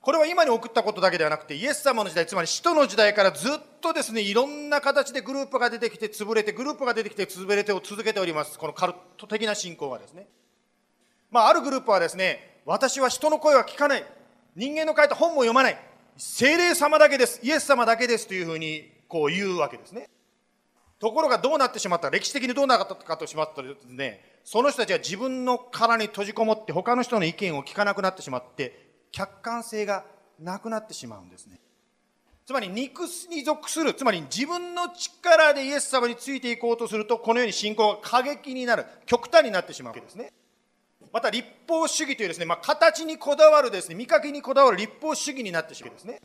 [0.06, 8.60] これは今に送ったことだけではなくて、イエス様の時代、つまり使徒の時代からずっとですね、いろんな形でグループが出てきて、潰れて、グループが出てきて、潰れてを続けております。
[8.60, 10.28] このカルト的な信仰がですね。
[11.32, 14.06] まあ、あるグループはですね、私は人の声は聞かない。
[14.56, 15.80] 人間の書いた本も読まない。
[16.18, 17.40] 精霊様だけです。
[17.42, 20.12] イエス様だけですというふうにこう言うわけですね。
[21.00, 28.85] ところがどうなってしまった歴史的にどうなったかとしまったらですね、その人たちは自分の殻に閉じこもって他の人の意見を聞かなくなってしまって、
[29.16, 30.04] 客観性が
[30.42, 31.62] なくなってしまうんですね。
[32.46, 40.34] つまり肉に属する、つまり自分の力でイエス様についていこうとすると、このように信仰が過激になる、極端になってしまうわけですね。
[41.14, 46.22] また立法主義というですね、まあ、形にこだわるですね、見かけにこだわる立法主義になってしまうですね。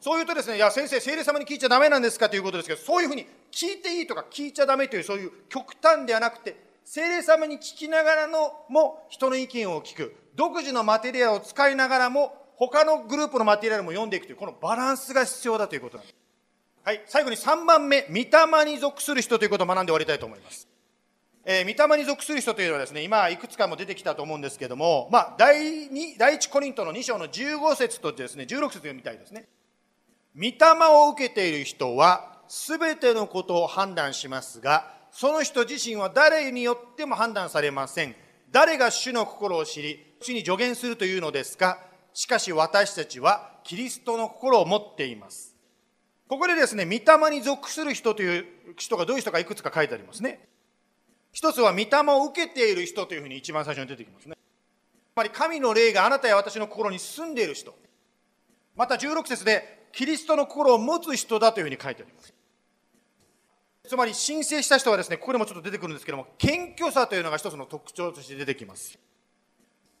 [0.00, 10.16] そういうとですね、いや、先生、聖霊様に聞いちゃダメなんですかということですけど、そういうふうに聞いていいとか聞いちゃダメという、そういう極端ではなくて、聖霊様に聞きながらのも人の意見を聞く。
[10.38, 16.16] 独自のマテリアルを使いながらも、他のグループのマテリアルも読んでいくという、このバランスが必要だということなんです。
[16.84, 20.68] はい、最後に3番目、御霊に属する人ということを学んで終わりたいと思います。
[21.44, 29.48] えー、御霊に属する人というのはですね、今いくつかも出てきたと思うんですけども、まあ、第2、第1コリントの2章の15節とですね、16節読みたいですね。
[30.36, 30.56] 御霊
[30.94, 38.14] を受けている人は、すべてのことを判断しますが、その人自身は誰によっても判断されません。
[38.50, 41.78] 誰が主の心を知り、主に助言するというのですか？
[42.14, 45.54] しかし私たちはキリストの心を持っています。
[46.28, 48.46] ここでですね、御霊に属する人という
[48.76, 50.48] 人がどういう人かいくつか書いてありますね。
[51.32, 54.36] 一つは御霊を受けている人というふうに一番最初に出てきますね。
[55.14, 57.74] つまり神の霊があなたや私の心に住んでいる人。
[58.76, 62.32] また16節でキリストの心を持つ人だというふうに書いてあります。
[63.88, 68.98] つまり申請した人はですね、ここでもちょっと出てくるんですけども、謙虚さというのが一つの特徴として出てきます。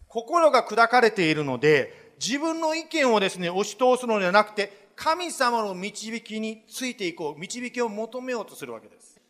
[0.06, 9.20] 心が砕かれているので、自分の意見をですね、押し通すのではなくて、神様の導きについていこう、導きを求めようとするわけです。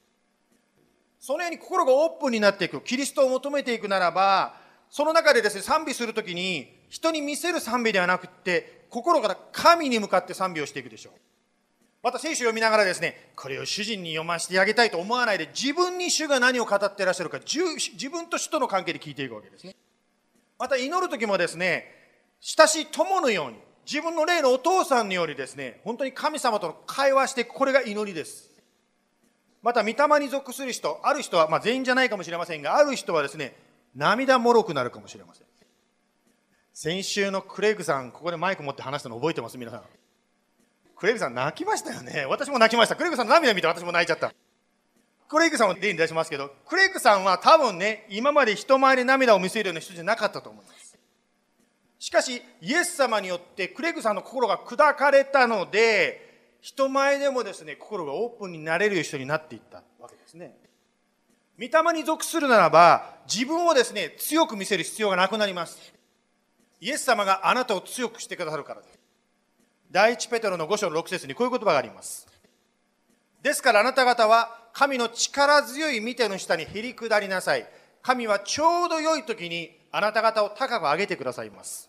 [1.20, 4.54] そのように心がオープンになっていく、キリストを求めていくならば、
[4.88, 11.12] その中でですね、賛美するときに、人に見せる賛美ではなくて、心から神に向かって賛美をしていくでしょう。
[12.02, 19.74] また聖書を読みながらですね、これを主人に読ませてあげたいと思わないで、自分に主が何を語ってらっしゃるか、自分と主との関係で聞いていくわけですね。
[20.58, 21.86] また祈るときもですね、
[22.40, 28.50] 親しい友のように、自分の霊のお父さんのようにですね、本当に神様との会話していく、これが祈りです。
[29.60, 33.56] また、御霊に属する人、ある人は、まあ、全員じゃないかもしれませんが、ある人はですね、
[33.96, 35.46] 涙もろくなるかもしれません。
[36.74, 39.82] 先週のクレイグさん、ここでマイク持って話したの覚えてます皆さん。
[40.98, 42.26] クレイグさん泣きましたよね。
[42.28, 42.96] 私も泣きました。
[42.96, 44.32] クレイグさんの涙見て私も泣いちゃった。
[45.28, 50.98] クレイグさんを例に出しますけど、クレイグさんは多分ね、今まで人前で涙を見せるような人じゃなかったと思います。
[52.00, 60.56] しかし、イエス様によってクレイグさんの心が砕かれたので、人前でもですね、心がオープンになれる人になっていったわけですね。
[61.60, 65.92] 御霊に属するならば、自分をですね、強く見せる必要がなくなります。
[66.80, 68.97] イエス様があなたを強くしてくださるからです。
[69.90, 72.26] 第一ペテロの5章の6節にこういう言葉があります。
[73.42, 77.66] ですからあなた方は神の力強い見ての下にへり下りなさい。
[78.02, 81.88] 神はちょうど良い時にあなた方を高く上げてくださいます。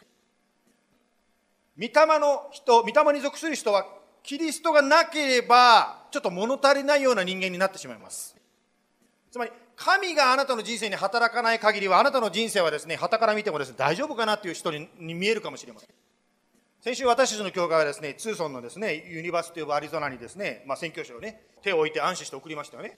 [1.77, 3.85] 御霊の人、御霊に属する人は
[4.23, 8.35] キリストがなければ、ちょっと物足りないような人間になってしまいます。
[9.31, 15.89] つまり、神があなたの人生に働かない限りは、あなたの人生はですね、旗から見てもですね、大丈夫かなっていう人に見えるかもしれません。
[16.81, 22.97] 先週私たちの教会はですね、ツーソンのですね、ユニバーシティオブアリゾナにですね、まあ、宣教師をね、手を置いて安心して送りましたよね。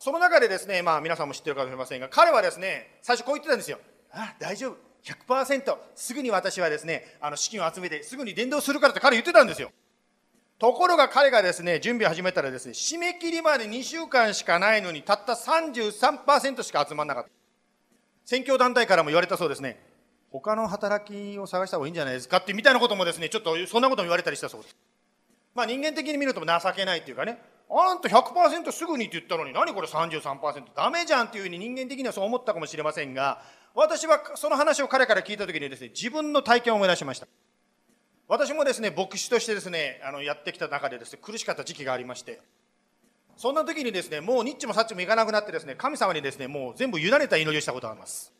[0.00, 3.78] その中でですね、まあ皆さんも知ってるかもしれませんが、彼はですね、最初こう言ってたんですよ。
[4.10, 4.76] あ、大丈夫。
[5.04, 9.70] 100%すぐに私はですね、あの資金を集めてすぐに伝道するからって彼言ってたんですよ。
[10.58, 17.30] ところが彼がですね、準備を始めたらですね、締め切りまで2週間しかないのに、たった33%しか集まらなかった。
[18.24, 19.80] 選挙団体からも言われたそうですね、
[20.30, 24.76] 他の働きを探した方がいいんじゃないですかってみたいなこともですね、ちょっとそんなことも言われたりしたそうです。
[25.54, 27.38] まあ人間的に見ると情けないっていうかね、
[27.70, 33.42] あんた100%すぐにって言ったのに何これ33%ダメじゃんっていうふうに人間的にはそう思ったかもしれませんが、
[33.74, 37.26] 私はその話を彼から聞いた時にですね、自分の体験を思い出しました。
[38.26, 42.40] 私もですね、牧師としてですね、あのやってきた中でですね、苦しかった時期がありまして、
[43.36, 48.32] そんな時にですね、もうニッチもサッチもいかなくなってですね、神様にですね、もう全部委ねた祈りをしたことがあります。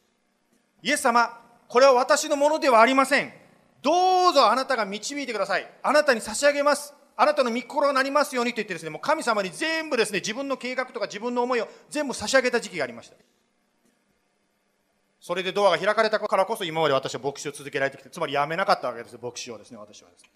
[0.83, 3.33] イエス様、これは私のものではありません。
[3.83, 5.71] どうぞあなたが導いてください。
[5.83, 6.95] あなたに差し上げます。
[7.17, 13.17] あなたの御心がなりますようにと言ってですね、もう神様に全部ですね、自分の計画とか自分の思いを全部差し上げた時期がありました。
[15.21, 20.31] それでドアが開かれたからこそ今まで私は牧師を続けられてきて、つまり辞めなかったわけです、牧師をですね、私はですね。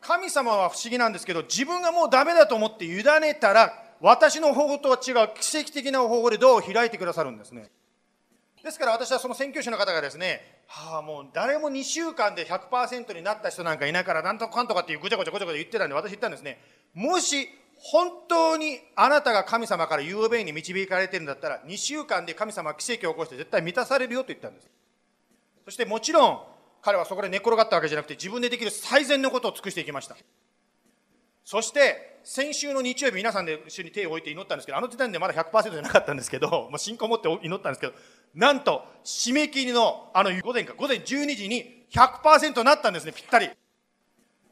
[0.00, 7.70] 神様は不思議なんですけど、自分がもうダメだと思って委ねたら、私の方法とは違う奇跡的な方法でドアを開いてくださるんですね。
[8.62, 16.60] ですから私はその宣教師の方がですね、はあ、もう誰も2週間で100%になった人なんかいないから、なんとかかんとかっていうぐちゃぐちゃぐちゃぐちゃ言ってたんで、私言ったんですね。
[16.94, 24.68] もし本当にあなたが神様から雄弁に導かれてるんだったら、2週間で神様は奇跡を起こして絶対満たされるよと言ったんです。
[25.64, 26.40] そしてもちろん、
[26.82, 30.16] 彼はそこで寝転がったわけじゃなくて、自分でできる最善のことを尽くしていきました。
[31.50, 37.94] そして、先週の日曜日、皆さんで一緒に手を置いて祈ったんですけど、あの時点でまだ100%じゃなかったんですけど、 もう信仰を持って祈ったんですけど、
[38.34, 43.48] なんと、締め切りの、あの午前か、午前12時に100%なったんですね、ぴったり。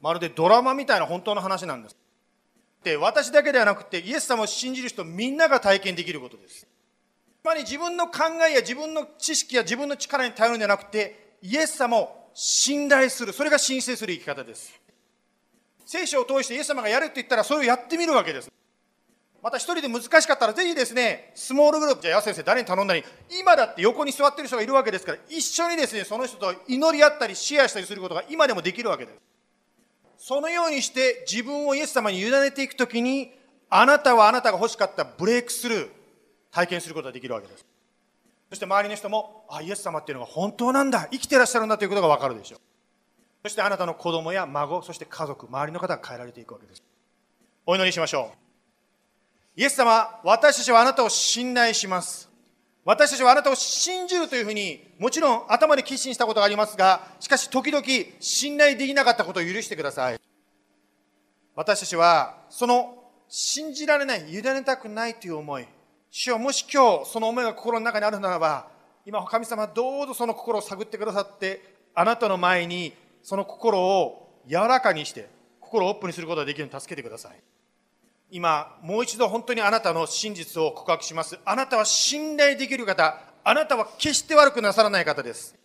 [0.01, 1.97] まるでドラマみたいな本当の話なんです。
[2.83, 6.61] で、私だけではなくて、イエス様を信じる人みんなが体験できることです。
[6.61, 6.67] つ
[7.45, 13.35] まり自分の考えや自分の知識や自分の力に頼るんじゃなくて、イエス様を信頼する。
[13.35, 14.86] それが申請する生き方です。
[15.87, 18.51] 聖書を通してイエス様がやるって言ったらそれをやってみるわけです。
[19.43, 23.05] また一人で難しかったらぜひですね、スモールグループ、じゃあ、や先生誰に頼んだり、
[23.41, 29.19] 今だって横に座ってる人がいるわけですから、一緒にですね、その人と祈り合ったり、シェアしたりすることが今でもできるわけです。
[30.19, 33.33] そのようにして自分をイエス様に委ねていくときに、
[33.71, 35.89] あなたはあなたが欲しかったブレイクスルー、
[36.51, 37.65] 体験することができるわけです。
[38.49, 42.61] そして周りの人も、あ、イエス様っていうのが本当なんだ、生きてらっしゃるんだということがわかるでしょう。
[43.47, 46.83] そしてあなたの子供や孫、そして家族、周りの方が変えられていくわけです。
[47.65, 48.33] お祈りしましょ
[49.57, 49.61] う。
[49.61, 52.29] イエス様、私たちはあなたを信頼します。
[52.85, 57.87] 私たちはあなたを信じるというふうに、もちろん頭で決心したことがありますが、しかし時々
[58.19, 60.21] 信頼できなかったことを許してください。
[61.55, 65.69] 私たちは、その信じられない、委ねたくないという思い、
[66.11, 68.67] 主よもし今日その思いが心の中にあるならば、
[69.05, 72.93] 今神様どうぞその心を探ってくださって、あなたの前に
[73.27, 77.43] その心を柔らかにして、心をオープンにすることができるように助けてください。
[78.31, 81.37] 今、もう一度本当にあなたの真実を告白します。
[81.45, 85.57] あなたは信頼できる方、あなたは決して悪くなさらない方です。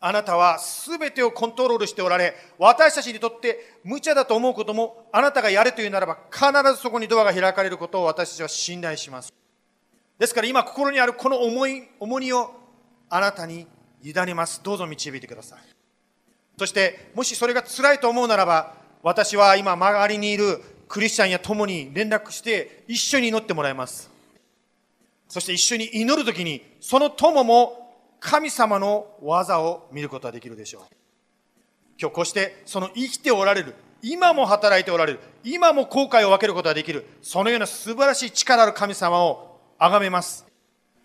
[0.00, 9.30] あなたは全てをコントロールしておられ、私たちにとって無茶だと思うことも、あなたがやれというならば、必ずそこにドアが開かれることを私たちは信頼します。
[10.18, 12.50] ですから今心にあるこの重い、重荷を
[13.10, 13.66] あなたに
[14.02, 14.62] 委ねます。
[14.62, 15.75] どうぞ導いてください。
[16.58, 24.10] そしてもしそれが辛いと思うならば私は今周りにいるクリスチャンや友に連絡して一緒に祈ってもらいます。
[25.28, 27.86] そして一緒に祈るときにその友も
[28.20, 30.82] 神様の技を見ることができるでしょう。
[32.00, 40.45] 今日こうしてその生きておられる今も働いておられる今も後悔を分けることができるそのような素晴らしい力ある神様を崇めます。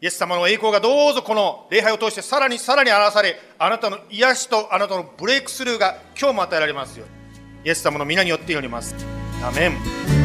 [0.04, 7.68] イエス様の栄光がどうぞこの礼拝を通してさらにさらに表され、あなたの癒しとあなたのブレイクスルーが今日も与えられますように。
[7.68, 8.96] イエス様の皆によって祈ります。
[9.44, 10.21] アメン。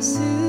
[0.00, 0.39] キ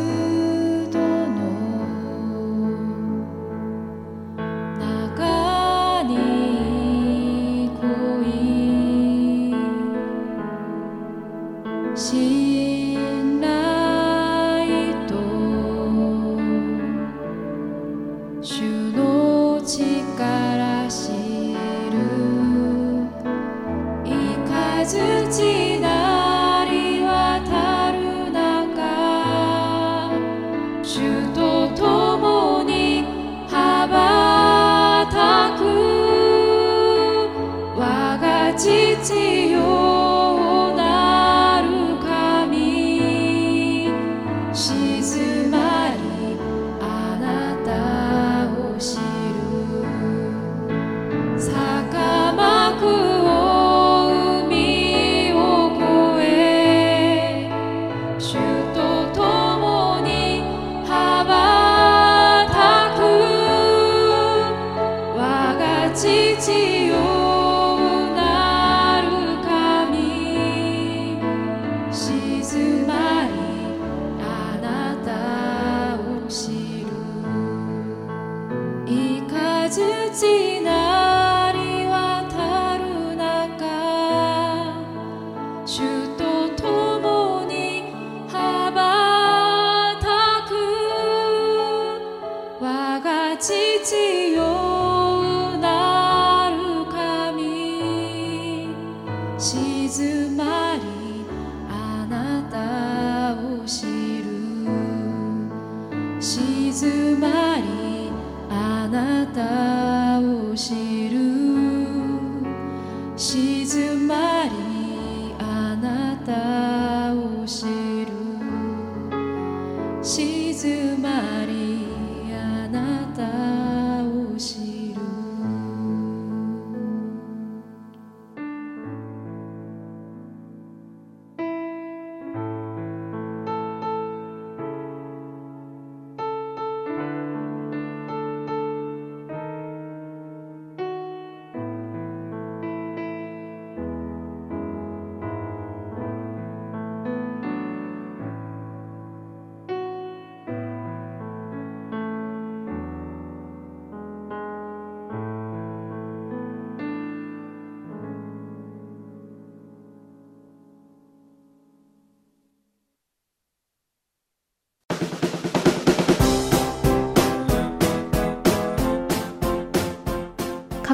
[120.04, 121.71] 静まり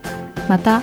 [0.48, 0.82] また、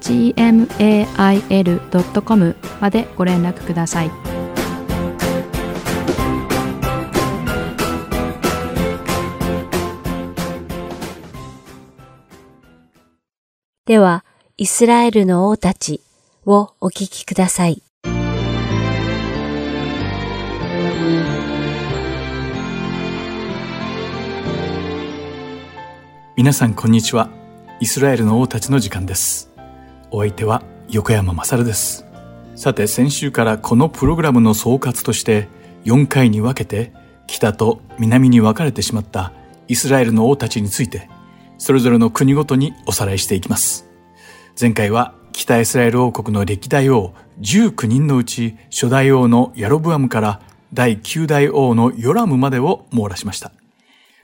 [0.00, 1.76] gmail.com
[2.80, 4.10] までご連絡ください。
[13.86, 14.24] では、
[14.56, 16.00] イスラエルの王たち
[16.46, 17.82] をお聞きください。
[26.36, 27.28] 皆さんこんにちは。
[27.80, 29.49] イスラエルの王たちの時間です。
[30.10, 32.04] お相手は横山まさるです。
[32.56, 35.48] さて先週からこのプログラムの総括として
[35.84, 36.92] 4回に分けて
[37.26, 39.32] 北と南に分かれてしまった
[39.68, 41.08] イスラエルの王たちについて
[41.58, 43.86] それぞれの国ごとにおさらいしていきます。
[44.60, 50.40] 前回は北イスラエル王国の歴代王19人のうち初代王のヤロブアムから
[50.74, 53.52] 第9代王のヨラムまでを網羅しました。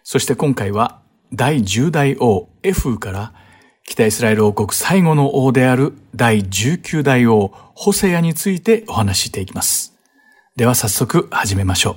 [0.02, 1.00] そして今回は
[1.32, 3.32] 第10代王エフーから
[3.88, 9.94] 北イスラエル王国最後の王である第19代王ホセアについてお話ししていきます。
[10.56, 11.96] では早速始めましょ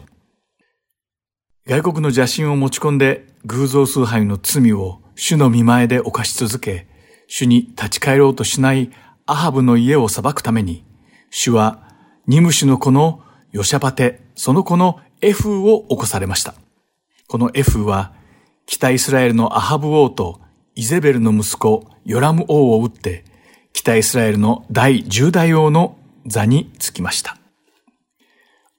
[1.66, 1.70] う。
[1.70, 6.88] 外国の邪神を持ち込んで偶像崇拝の罪を主の見前で犯し続け、
[7.28, 8.92] 主に立ち返ろうとしない
[9.26, 10.86] アハブの家を裁くために、
[11.32, 11.88] 主は
[12.28, 16.54] ニムシの子のヨシャパテ、その子のエフーを起こされました。
[17.28, 18.14] このエフーは、
[18.68, 20.40] 北イスラエルのアハブ王と
[20.80, 23.26] イゼベルの息子ヨラム王を撃って、
[23.74, 27.36] 北イスラエルの第10代王の座につきました。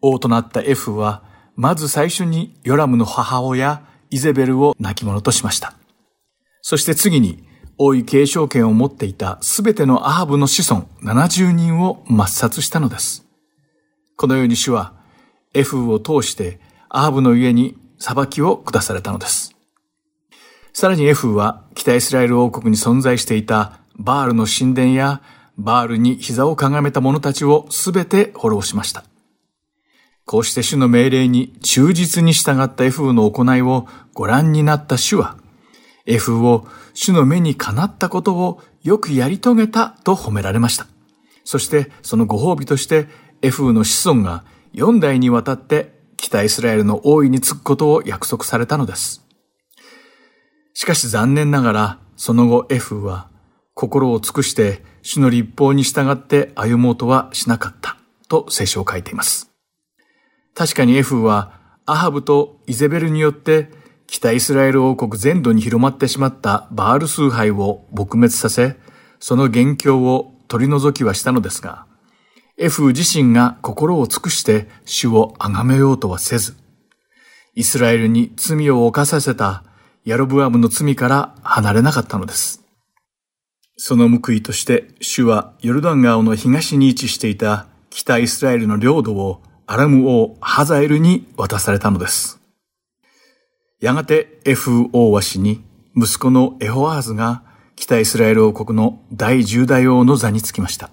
[0.01, 1.22] 王となったエフは、
[1.57, 5.74] まず最初にヨラムの母親イゼベルを亡き者としました。
[6.62, 7.46] そして次に、
[7.76, 13.26] 王位継承権を持っていたすべてのアハブの子孫70人を抹殺したのです。
[14.16, 14.94] このように主は、
[15.53, 19.55] エフを通してアハブの家に裁きを下されたのです。
[20.72, 25.20] さらにエフは北イスラエル王国に存在していたバールの神殿や
[25.58, 29.04] バールに膝をかがめた者たちをすべて滅ぼしました。
[30.24, 35.36] こうして主の命令に忠実に従ったエフの行いをご覧になった主は、
[36.06, 40.86] エフを主の目にかなったことをよくやり遂げたと褒められました。
[41.44, 43.08] そしてそのご褒美として
[43.42, 44.44] エフの子孫が
[44.74, 49.26] 4代にわたって北イスラエルの王位につくことを約束されたのです。
[50.81, 53.28] しかし残念ながらその後エフは
[53.74, 59.51] 心を尽くして主の立法に従って歩もうとはしなかったと聖書を書いています。
[60.55, 61.53] 確かにエフは
[61.85, 63.68] アハブとイゼベルによって
[64.07, 68.78] 北イスラエル王国全土に広まってしまったバール崇拝を撲滅させ、
[69.18, 71.85] その元凶を取り除きはしたのですが、
[72.57, 76.57] エフ自身が心を尽くして主を崇めようとはせず、
[77.55, 79.64] イスラエルに罪を犯させた
[80.05, 82.64] ヤロブアムの罪から離れなかったのです。
[83.76, 92.40] その報いとして主はヨルダン川の東に位置していた北イスラエルの領土をアラム王ハザエルに渡されたのです。
[93.80, 95.62] やがてエフ王は死に、
[95.96, 97.42] 息子のエホアーズが
[97.76, 100.90] 北イスラエル王国の第10代王の座につきました。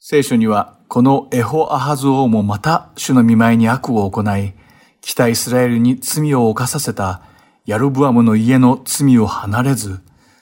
[0.00, 4.52] 聖書には、このエホアハズ王もまた主の見舞いに悪を行い、
[5.00, 7.22] 北イスラエルに罪を犯させた
[7.68, 10.00] ヤルブアムの家の罪を離れず、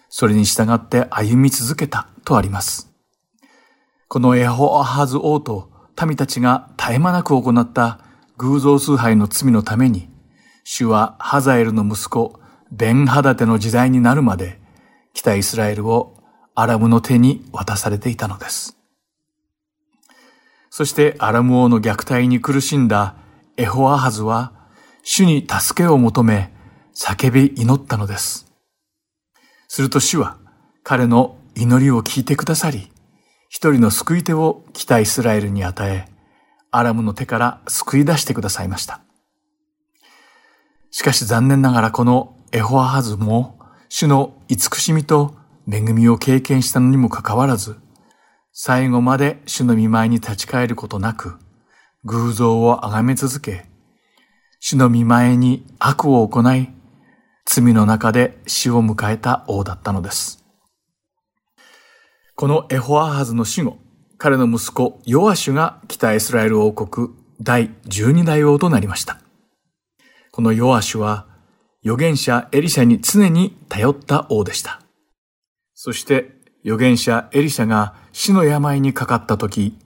[0.09, 2.89] それに従って歩み続けたとあります。
[4.07, 7.99] このエホアハズ王と民たちが絶え間なく行った
[8.37, 10.09] 偶像崇拝の罪のために、
[10.63, 12.39] 主はハザエルの息子、
[12.71, 14.61] ベンハダテの時代になるまで、
[15.13, 16.23] 北イスラエルを
[16.55, 18.79] アラムの手に渡されていたのです。
[20.71, 23.17] そしてアラム王の虐待に苦しんだ
[23.57, 24.53] エホアハズは、
[25.03, 26.55] 主に助けを求め、
[26.99, 28.51] 叫び祈ったのです。
[29.69, 30.39] すると主は、
[30.83, 32.91] 彼の祈りを聞いてくださり、
[33.51, 36.09] 一人の救い手を北イスラエルに与え、
[36.71, 39.03] アラムの手から救い出してくださいました。
[40.91, 43.59] しかし残念ながらこのエホアハズも
[43.91, 45.35] 主の慈しみと
[45.71, 47.77] 恵みを経験したのにもかかわらず、
[48.55, 51.37] 最後まで主の見舞いに立ち返ることなく、
[52.05, 53.67] 偶像を崇め続け、
[54.61, 56.71] 主の見舞いに悪を行い、
[57.47, 60.45] 罪の中で死を迎えた王だったのです。
[62.35, 63.79] このエホアハズの死後、
[64.19, 67.09] 彼の息子ヨアシュが北イスラエル王国
[67.41, 69.21] 第12代王となりました。
[70.33, 71.27] このヨアシュは
[71.83, 74.81] 預言者エリシャに常に頼った王でした。
[75.75, 76.33] そして
[76.65, 79.79] 預言者エリシャが死の病にかかった時、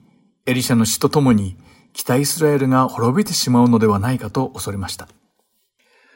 [0.47, 1.55] エリシャの死とともに
[1.93, 5.07] 北イスラエルが滅びてしまうのではないかと恐れました。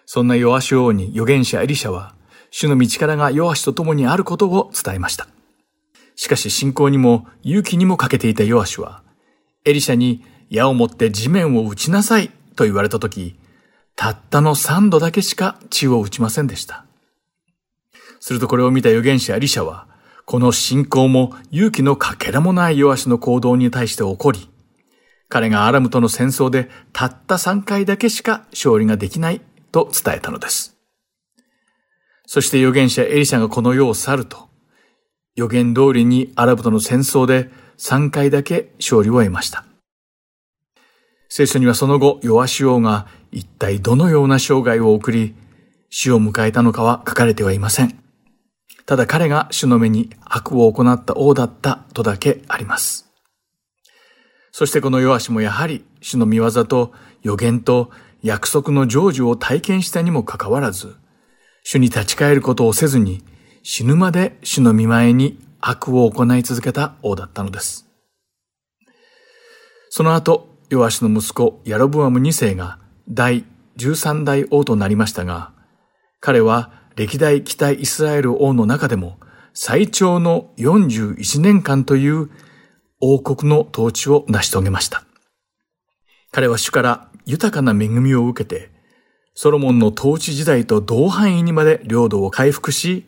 [0.06, 2.16] そんなヨアシュ王に預言者エリシャは、
[2.51, 5.28] 主の道からがヨアシと共にあることを伝えました。
[6.16, 9.03] しかし信仰にも勇気にも欠けていたヨアシュは、
[9.66, 13.36] エリシャに矢を持って地面を打ちなさいと言われたとき、
[13.95, 16.86] たったの三度だけしか血を打ちませんでした。
[18.20, 19.88] するとこれを見た預言者エリシャは、
[20.26, 24.49] この信仰も勇気のかけらもないヨアシの行動に対して怒り、
[25.30, 29.41] 彼がアラムとの戦争でたった三回だけしか勝利ができない
[29.76, 30.78] と伝えたのです。
[32.26, 34.47] そして預言者エリシャがこの世を去ると、
[35.36, 39.65] 予言通りにアラブとの戦争で3回だけ勝利を得ました。
[41.28, 45.36] 聖書にはその後、ヨアシ王が一体どのような生涯を送り、
[45.89, 48.01] 死を迎えたのかは書かれてはいません。
[48.86, 53.11] ただ彼が主の目に悪を行った王だったとだけあります。
[54.53, 57.91] そしてこのヨアシもやはり主の見業と予言と
[58.26, 60.95] 約束の成就を体験したにもかかわらず、
[61.63, 63.23] 主に立ち返ることをせずに
[63.61, 67.86] 死ぬまで主の見前に悪を行い続けた王だったのです。
[69.91, 73.45] その後、ヨアシの息子ヤロブアム2世が第
[73.78, 75.51] 13代王となりましたが、
[76.19, 79.19] 彼は歴代北イスラエル王の中でも
[79.53, 82.32] 最長の41年間という
[82.99, 85.03] 王国の統治を成し遂げました。
[86.32, 88.69] 彼は主から豊かな恵みを受けて、
[89.34, 93.05] ソロモンの統治時代と同範囲にまで領土を回復し、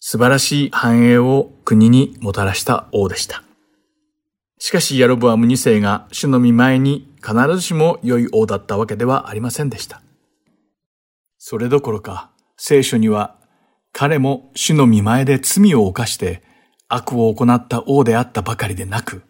[0.00, 3.42] 素晴らしい繁栄を国にもたらした王でした。
[4.58, 10.00] しかしヤロブアム2世が主の見前に必ずしも良い王だったわけではありませんでした。
[11.38, 13.36] それどころか、聖書には
[13.92, 16.42] 彼も主の見前で罪を犯して
[16.88, 19.22] 悪を行った王であったばかりでなく、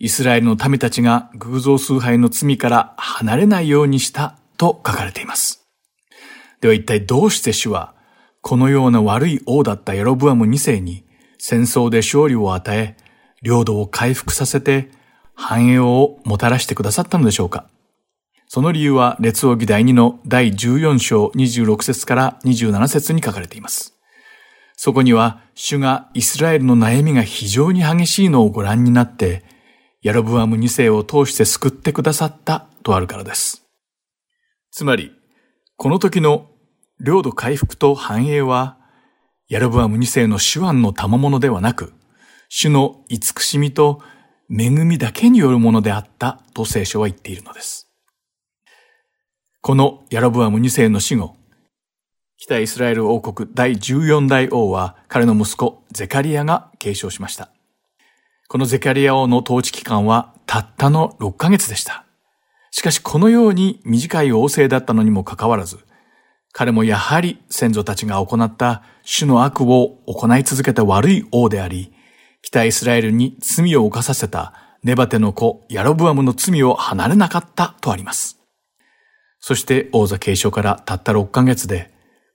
[0.00, 5.66] イスラエルの民たちが偶像崇拝の罪から離れないようにしたと書かれています。
[6.60, 7.94] では一体どうして主は、
[8.40, 11.04] このような悪い王だったヤロブアム2世に
[11.38, 12.96] 戦争で勝利を与え、
[13.42, 14.90] 領土を回復させて
[15.34, 17.68] 繁栄をもたらしてくださったのでしょうか
[18.48, 23.94] その理由は列王記第2の第14章26節から27節に書かれています。
[24.74, 29.44] そこには主がイスラエルの悩みが非常に激しいのをご覧になって、
[30.08, 33.66] ヤロブアム2世を通して救ってくださったとあるからです。
[34.70, 35.12] つまり、
[35.76, 36.48] この時の
[36.98, 38.78] 領土回復と繁栄は、
[39.50, 41.92] ヤロブアム2世の手腕の賜物ではなく、
[42.48, 44.00] 主の慈しみと
[44.50, 47.90] 恵みだけによるものであったと聖書は言っているのです。
[49.60, 51.36] このヤロブアム2世の死後、
[52.38, 57.50] 北イスラエル王国第14代王は彼の息子ゼカリアが継承しました。
[58.50, 62.06] このゼカリア王の統治期間はたったの6ヶ月でした。
[62.70, 65.80] しかしこのように短い王政だったのにもかかわらず、
[66.52, 71.92] 彼もやはり先祖たちが行った主の悪を行い続けた悪い王であり、
[72.40, 78.40] 北イスラエルに罪を犯させたネバテの子ヤロブアムの罪を離れなかったとあります。
[79.40, 81.90] そして王座継承からたった6ヶ月で、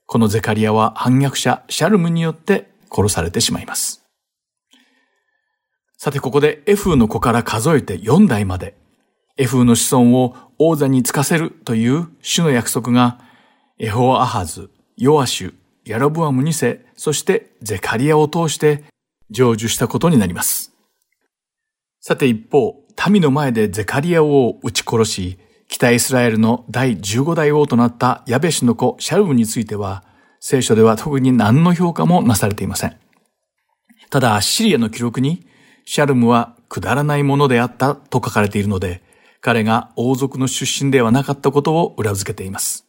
[0.06, 4.03] このゼカリアは反逆者シャルムによって殺されてしまいます。
[6.04, 8.76] さてここでエフーの子から数えて4代まで、
[9.38, 13.20] エフーの子孫を王座につかせるという主の約束が、
[13.78, 15.54] エホアハズ、ヨアシュ、
[15.86, 18.84] ヤロブアム2世、そしてゼカリアを通して
[19.30, 20.74] 成就したことになります。
[22.02, 25.38] さて一方、民の前でゼカリア王を撃ち殺し、
[25.68, 30.04] 北イスラエルの第15代王となったヤベシの子シャルムについては、
[30.38, 32.94] 聖書では特に何の評価もなされていません。
[34.10, 35.46] ただ、シリアの記録に、
[35.84, 39.02] シャルムはくだらないものであったと書かれているので、
[39.40, 42.86] 彼が王族の出身ではなかったことを裏付けています。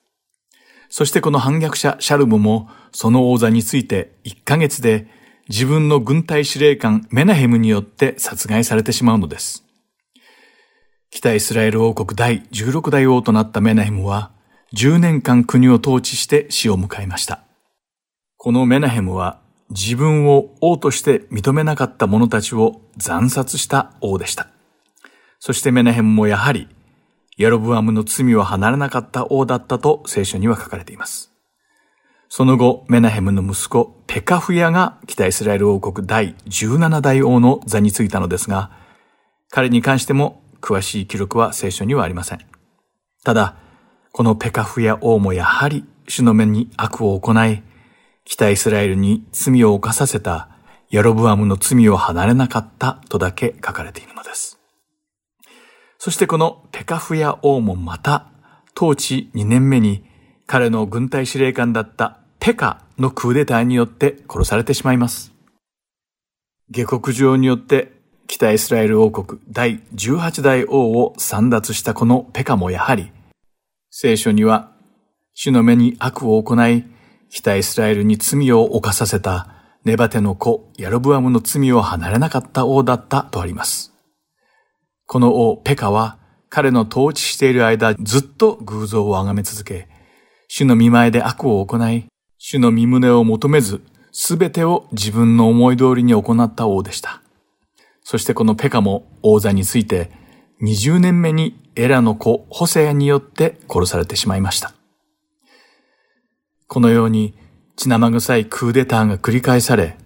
[0.89, 5.07] そしてこの反逆者シャルムも、その王座について1ヶ月で
[5.49, 9.65] 自分の軍隊司令官メナヘムによって殺害されてしまうのです。
[11.11, 14.31] 北イスラエル王国第16代王となったメナヘムは、
[14.73, 17.43] 10年間国を統治して死を迎えました。
[18.37, 19.39] このメナヘムは、
[19.70, 24.47] 自分を王として認めなかった者たちを惨殺した王でした。
[25.39, 26.68] そしてメナヘムもやはり、
[27.38, 31.32] ヤロブアムの罪を離れなかった王だったと聖書には書かれています。
[32.30, 38.72] その後、メナヘムの息子、ペカフヤが北イスラエル王国第17代王の座についたのですが、
[39.51, 42.39] 彼に関しても詳しい記録は聖書にはありません。
[43.24, 43.55] ただ、
[44.11, 47.63] このペカフヤ王もやはり主の目に悪を行い、
[48.26, 50.49] 北イスラエルに罪を犯させた
[50.89, 54.59] ヤロブアムの罪を離れなかったとだけ書かれているのです。
[55.99, 58.28] そしてこのペカフヤ王もまた、
[58.76, 60.03] 統治2年目に
[60.47, 65.32] 彼の軍隊司令官だったペカのクーデターによって殺されてしまいます。
[66.69, 67.93] 下克上によって
[68.28, 73.11] 北イスラエル王国第18代王を散奪したこのペカもやはり、
[73.91, 74.71] 聖書には
[75.34, 76.86] 主の目に悪を行い、
[77.36, 79.49] 北イスラエルに罪を犯させた
[79.83, 83.91] ネバテの子ヤロブアムの罪を離れなかった王だったとあります。
[85.05, 86.17] この王ペカは
[86.47, 89.89] 彼の統治している間ずっと偶像を崇め続け、
[90.47, 92.05] 主の見前で悪を行い、
[92.38, 93.81] 主の見胸を求めず、
[94.13, 97.21] すべてを自分の思い通りに行った王でした。
[98.01, 100.09] そしてこのペカも王座について
[100.61, 104.74] 20年目にエラの子ホセアによって殺されてしまいました。
[106.68, 107.36] このように
[107.76, 109.97] 血生臭いクーデターが繰り返され、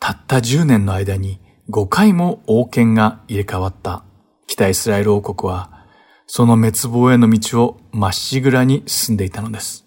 [0.00, 1.40] たった10年の間に
[1.70, 4.04] 5回も王権が入れ替わった
[4.46, 5.84] 北イスラエル王国は、
[6.26, 9.86] その滅亡への道をまっしぐらに進んでいたのです。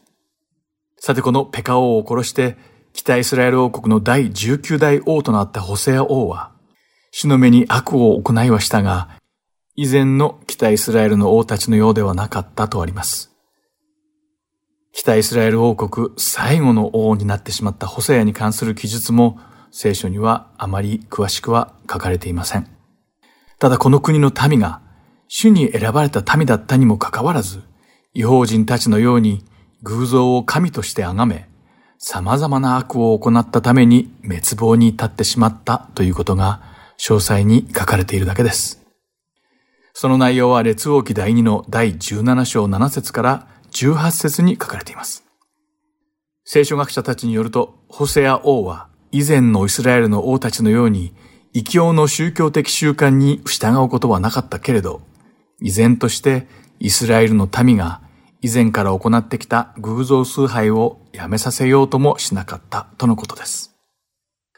[0.98, 2.58] さてこのペカ王を殺して
[2.94, 6.52] 北イスラエル王国の第19代王となったホセア王は、
[7.12, 9.10] 主の目に悪を行いはしたが、
[9.76, 13.29] 以前の北イスラエルの王たちのようではなかったとあります。
[14.92, 19.40] 北イスラエル王国最後の王になってしまったホセアに関する記述も
[19.72, 22.68] 聖書にはあまり詳しくは書かれていません。
[23.60, 24.82] ただこの国の民が
[25.28, 27.62] 主に選ばれた民だったにもかかわらず、
[28.14, 29.46] 違法人たちのように
[29.84, 31.48] 偶像を神として崇め、
[32.00, 36.62] 様々な悪を行ったために滅亡に至ってしまったということが
[36.98, 38.82] 詳細に書かれているだけです。
[39.94, 45.24] その内容は列王記第2の第17章7節から18節に書かれています。
[46.43, 51.13] 聖書学者たちによると、ホセア王は以前のイスラエルの王たちのように
[51.53, 55.01] 異教の宗教的習慣に従うことはなかったけれど、
[55.61, 56.47] 依然として
[56.80, 58.01] イスラエルの民が
[58.41, 63.76] 以前から行ってきた偶像崇拝をやめさせようともしなかったとのことです。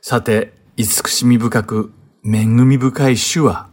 [0.01, 1.93] さて、慈しみ深く
[2.24, 3.70] 恵み深い主は、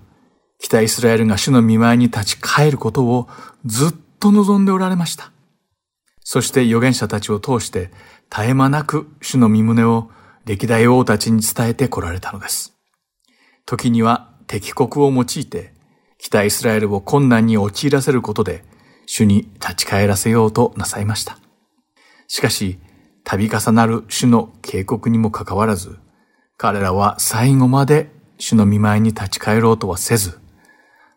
[0.58, 3.28] 北イスラエルが主の見舞いに立ち返ることを
[3.64, 5.32] ずっと望んでおられました。
[6.24, 7.90] そして預言者たちを通して
[8.30, 10.10] 絶え間なく主の身胸を
[10.44, 12.74] 歴代王たちに伝えて来られたのです。
[13.64, 15.72] 時には敵国を用いて
[16.18, 18.64] 北イスラエルを困難に陥らせることで
[19.06, 21.38] 主に立ち返らせようとなさいました。
[22.26, 22.78] しかし、
[23.24, 25.98] 度重なる主の警告にもかかわらず、
[26.56, 30.38] 彼らは最後まで主の見舞いに立ち返ろうとはせず、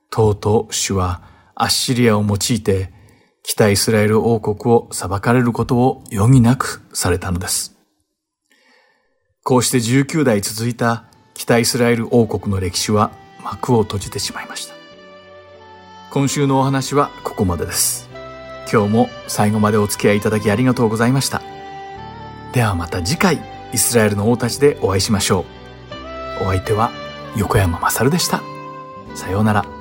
[0.09, 1.21] とうとう主は
[1.61, 2.91] アッシリアを用いて
[3.43, 7.77] 北イスラエル王国を裁かれることを余儀なくされたのです。
[9.43, 11.05] こうして19代続いた
[11.35, 13.11] 北イスラエル王国の歴史は
[13.43, 14.73] 幕を閉じてしまいました。
[16.09, 18.09] 今週のお話はここまでです。
[18.71, 21.43] 今日も最後までお付き合いいただきありがとうございました。
[22.53, 23.39] ではまた次回、
[23.71, 25.45] イスラエルの王たちでお会いしましょ
[26.41, 26.43] う。
[26.43, 26.89] お相手は
[27.37, 28.41] 横山まさるでした。
[29.13, 29.80] さようなら。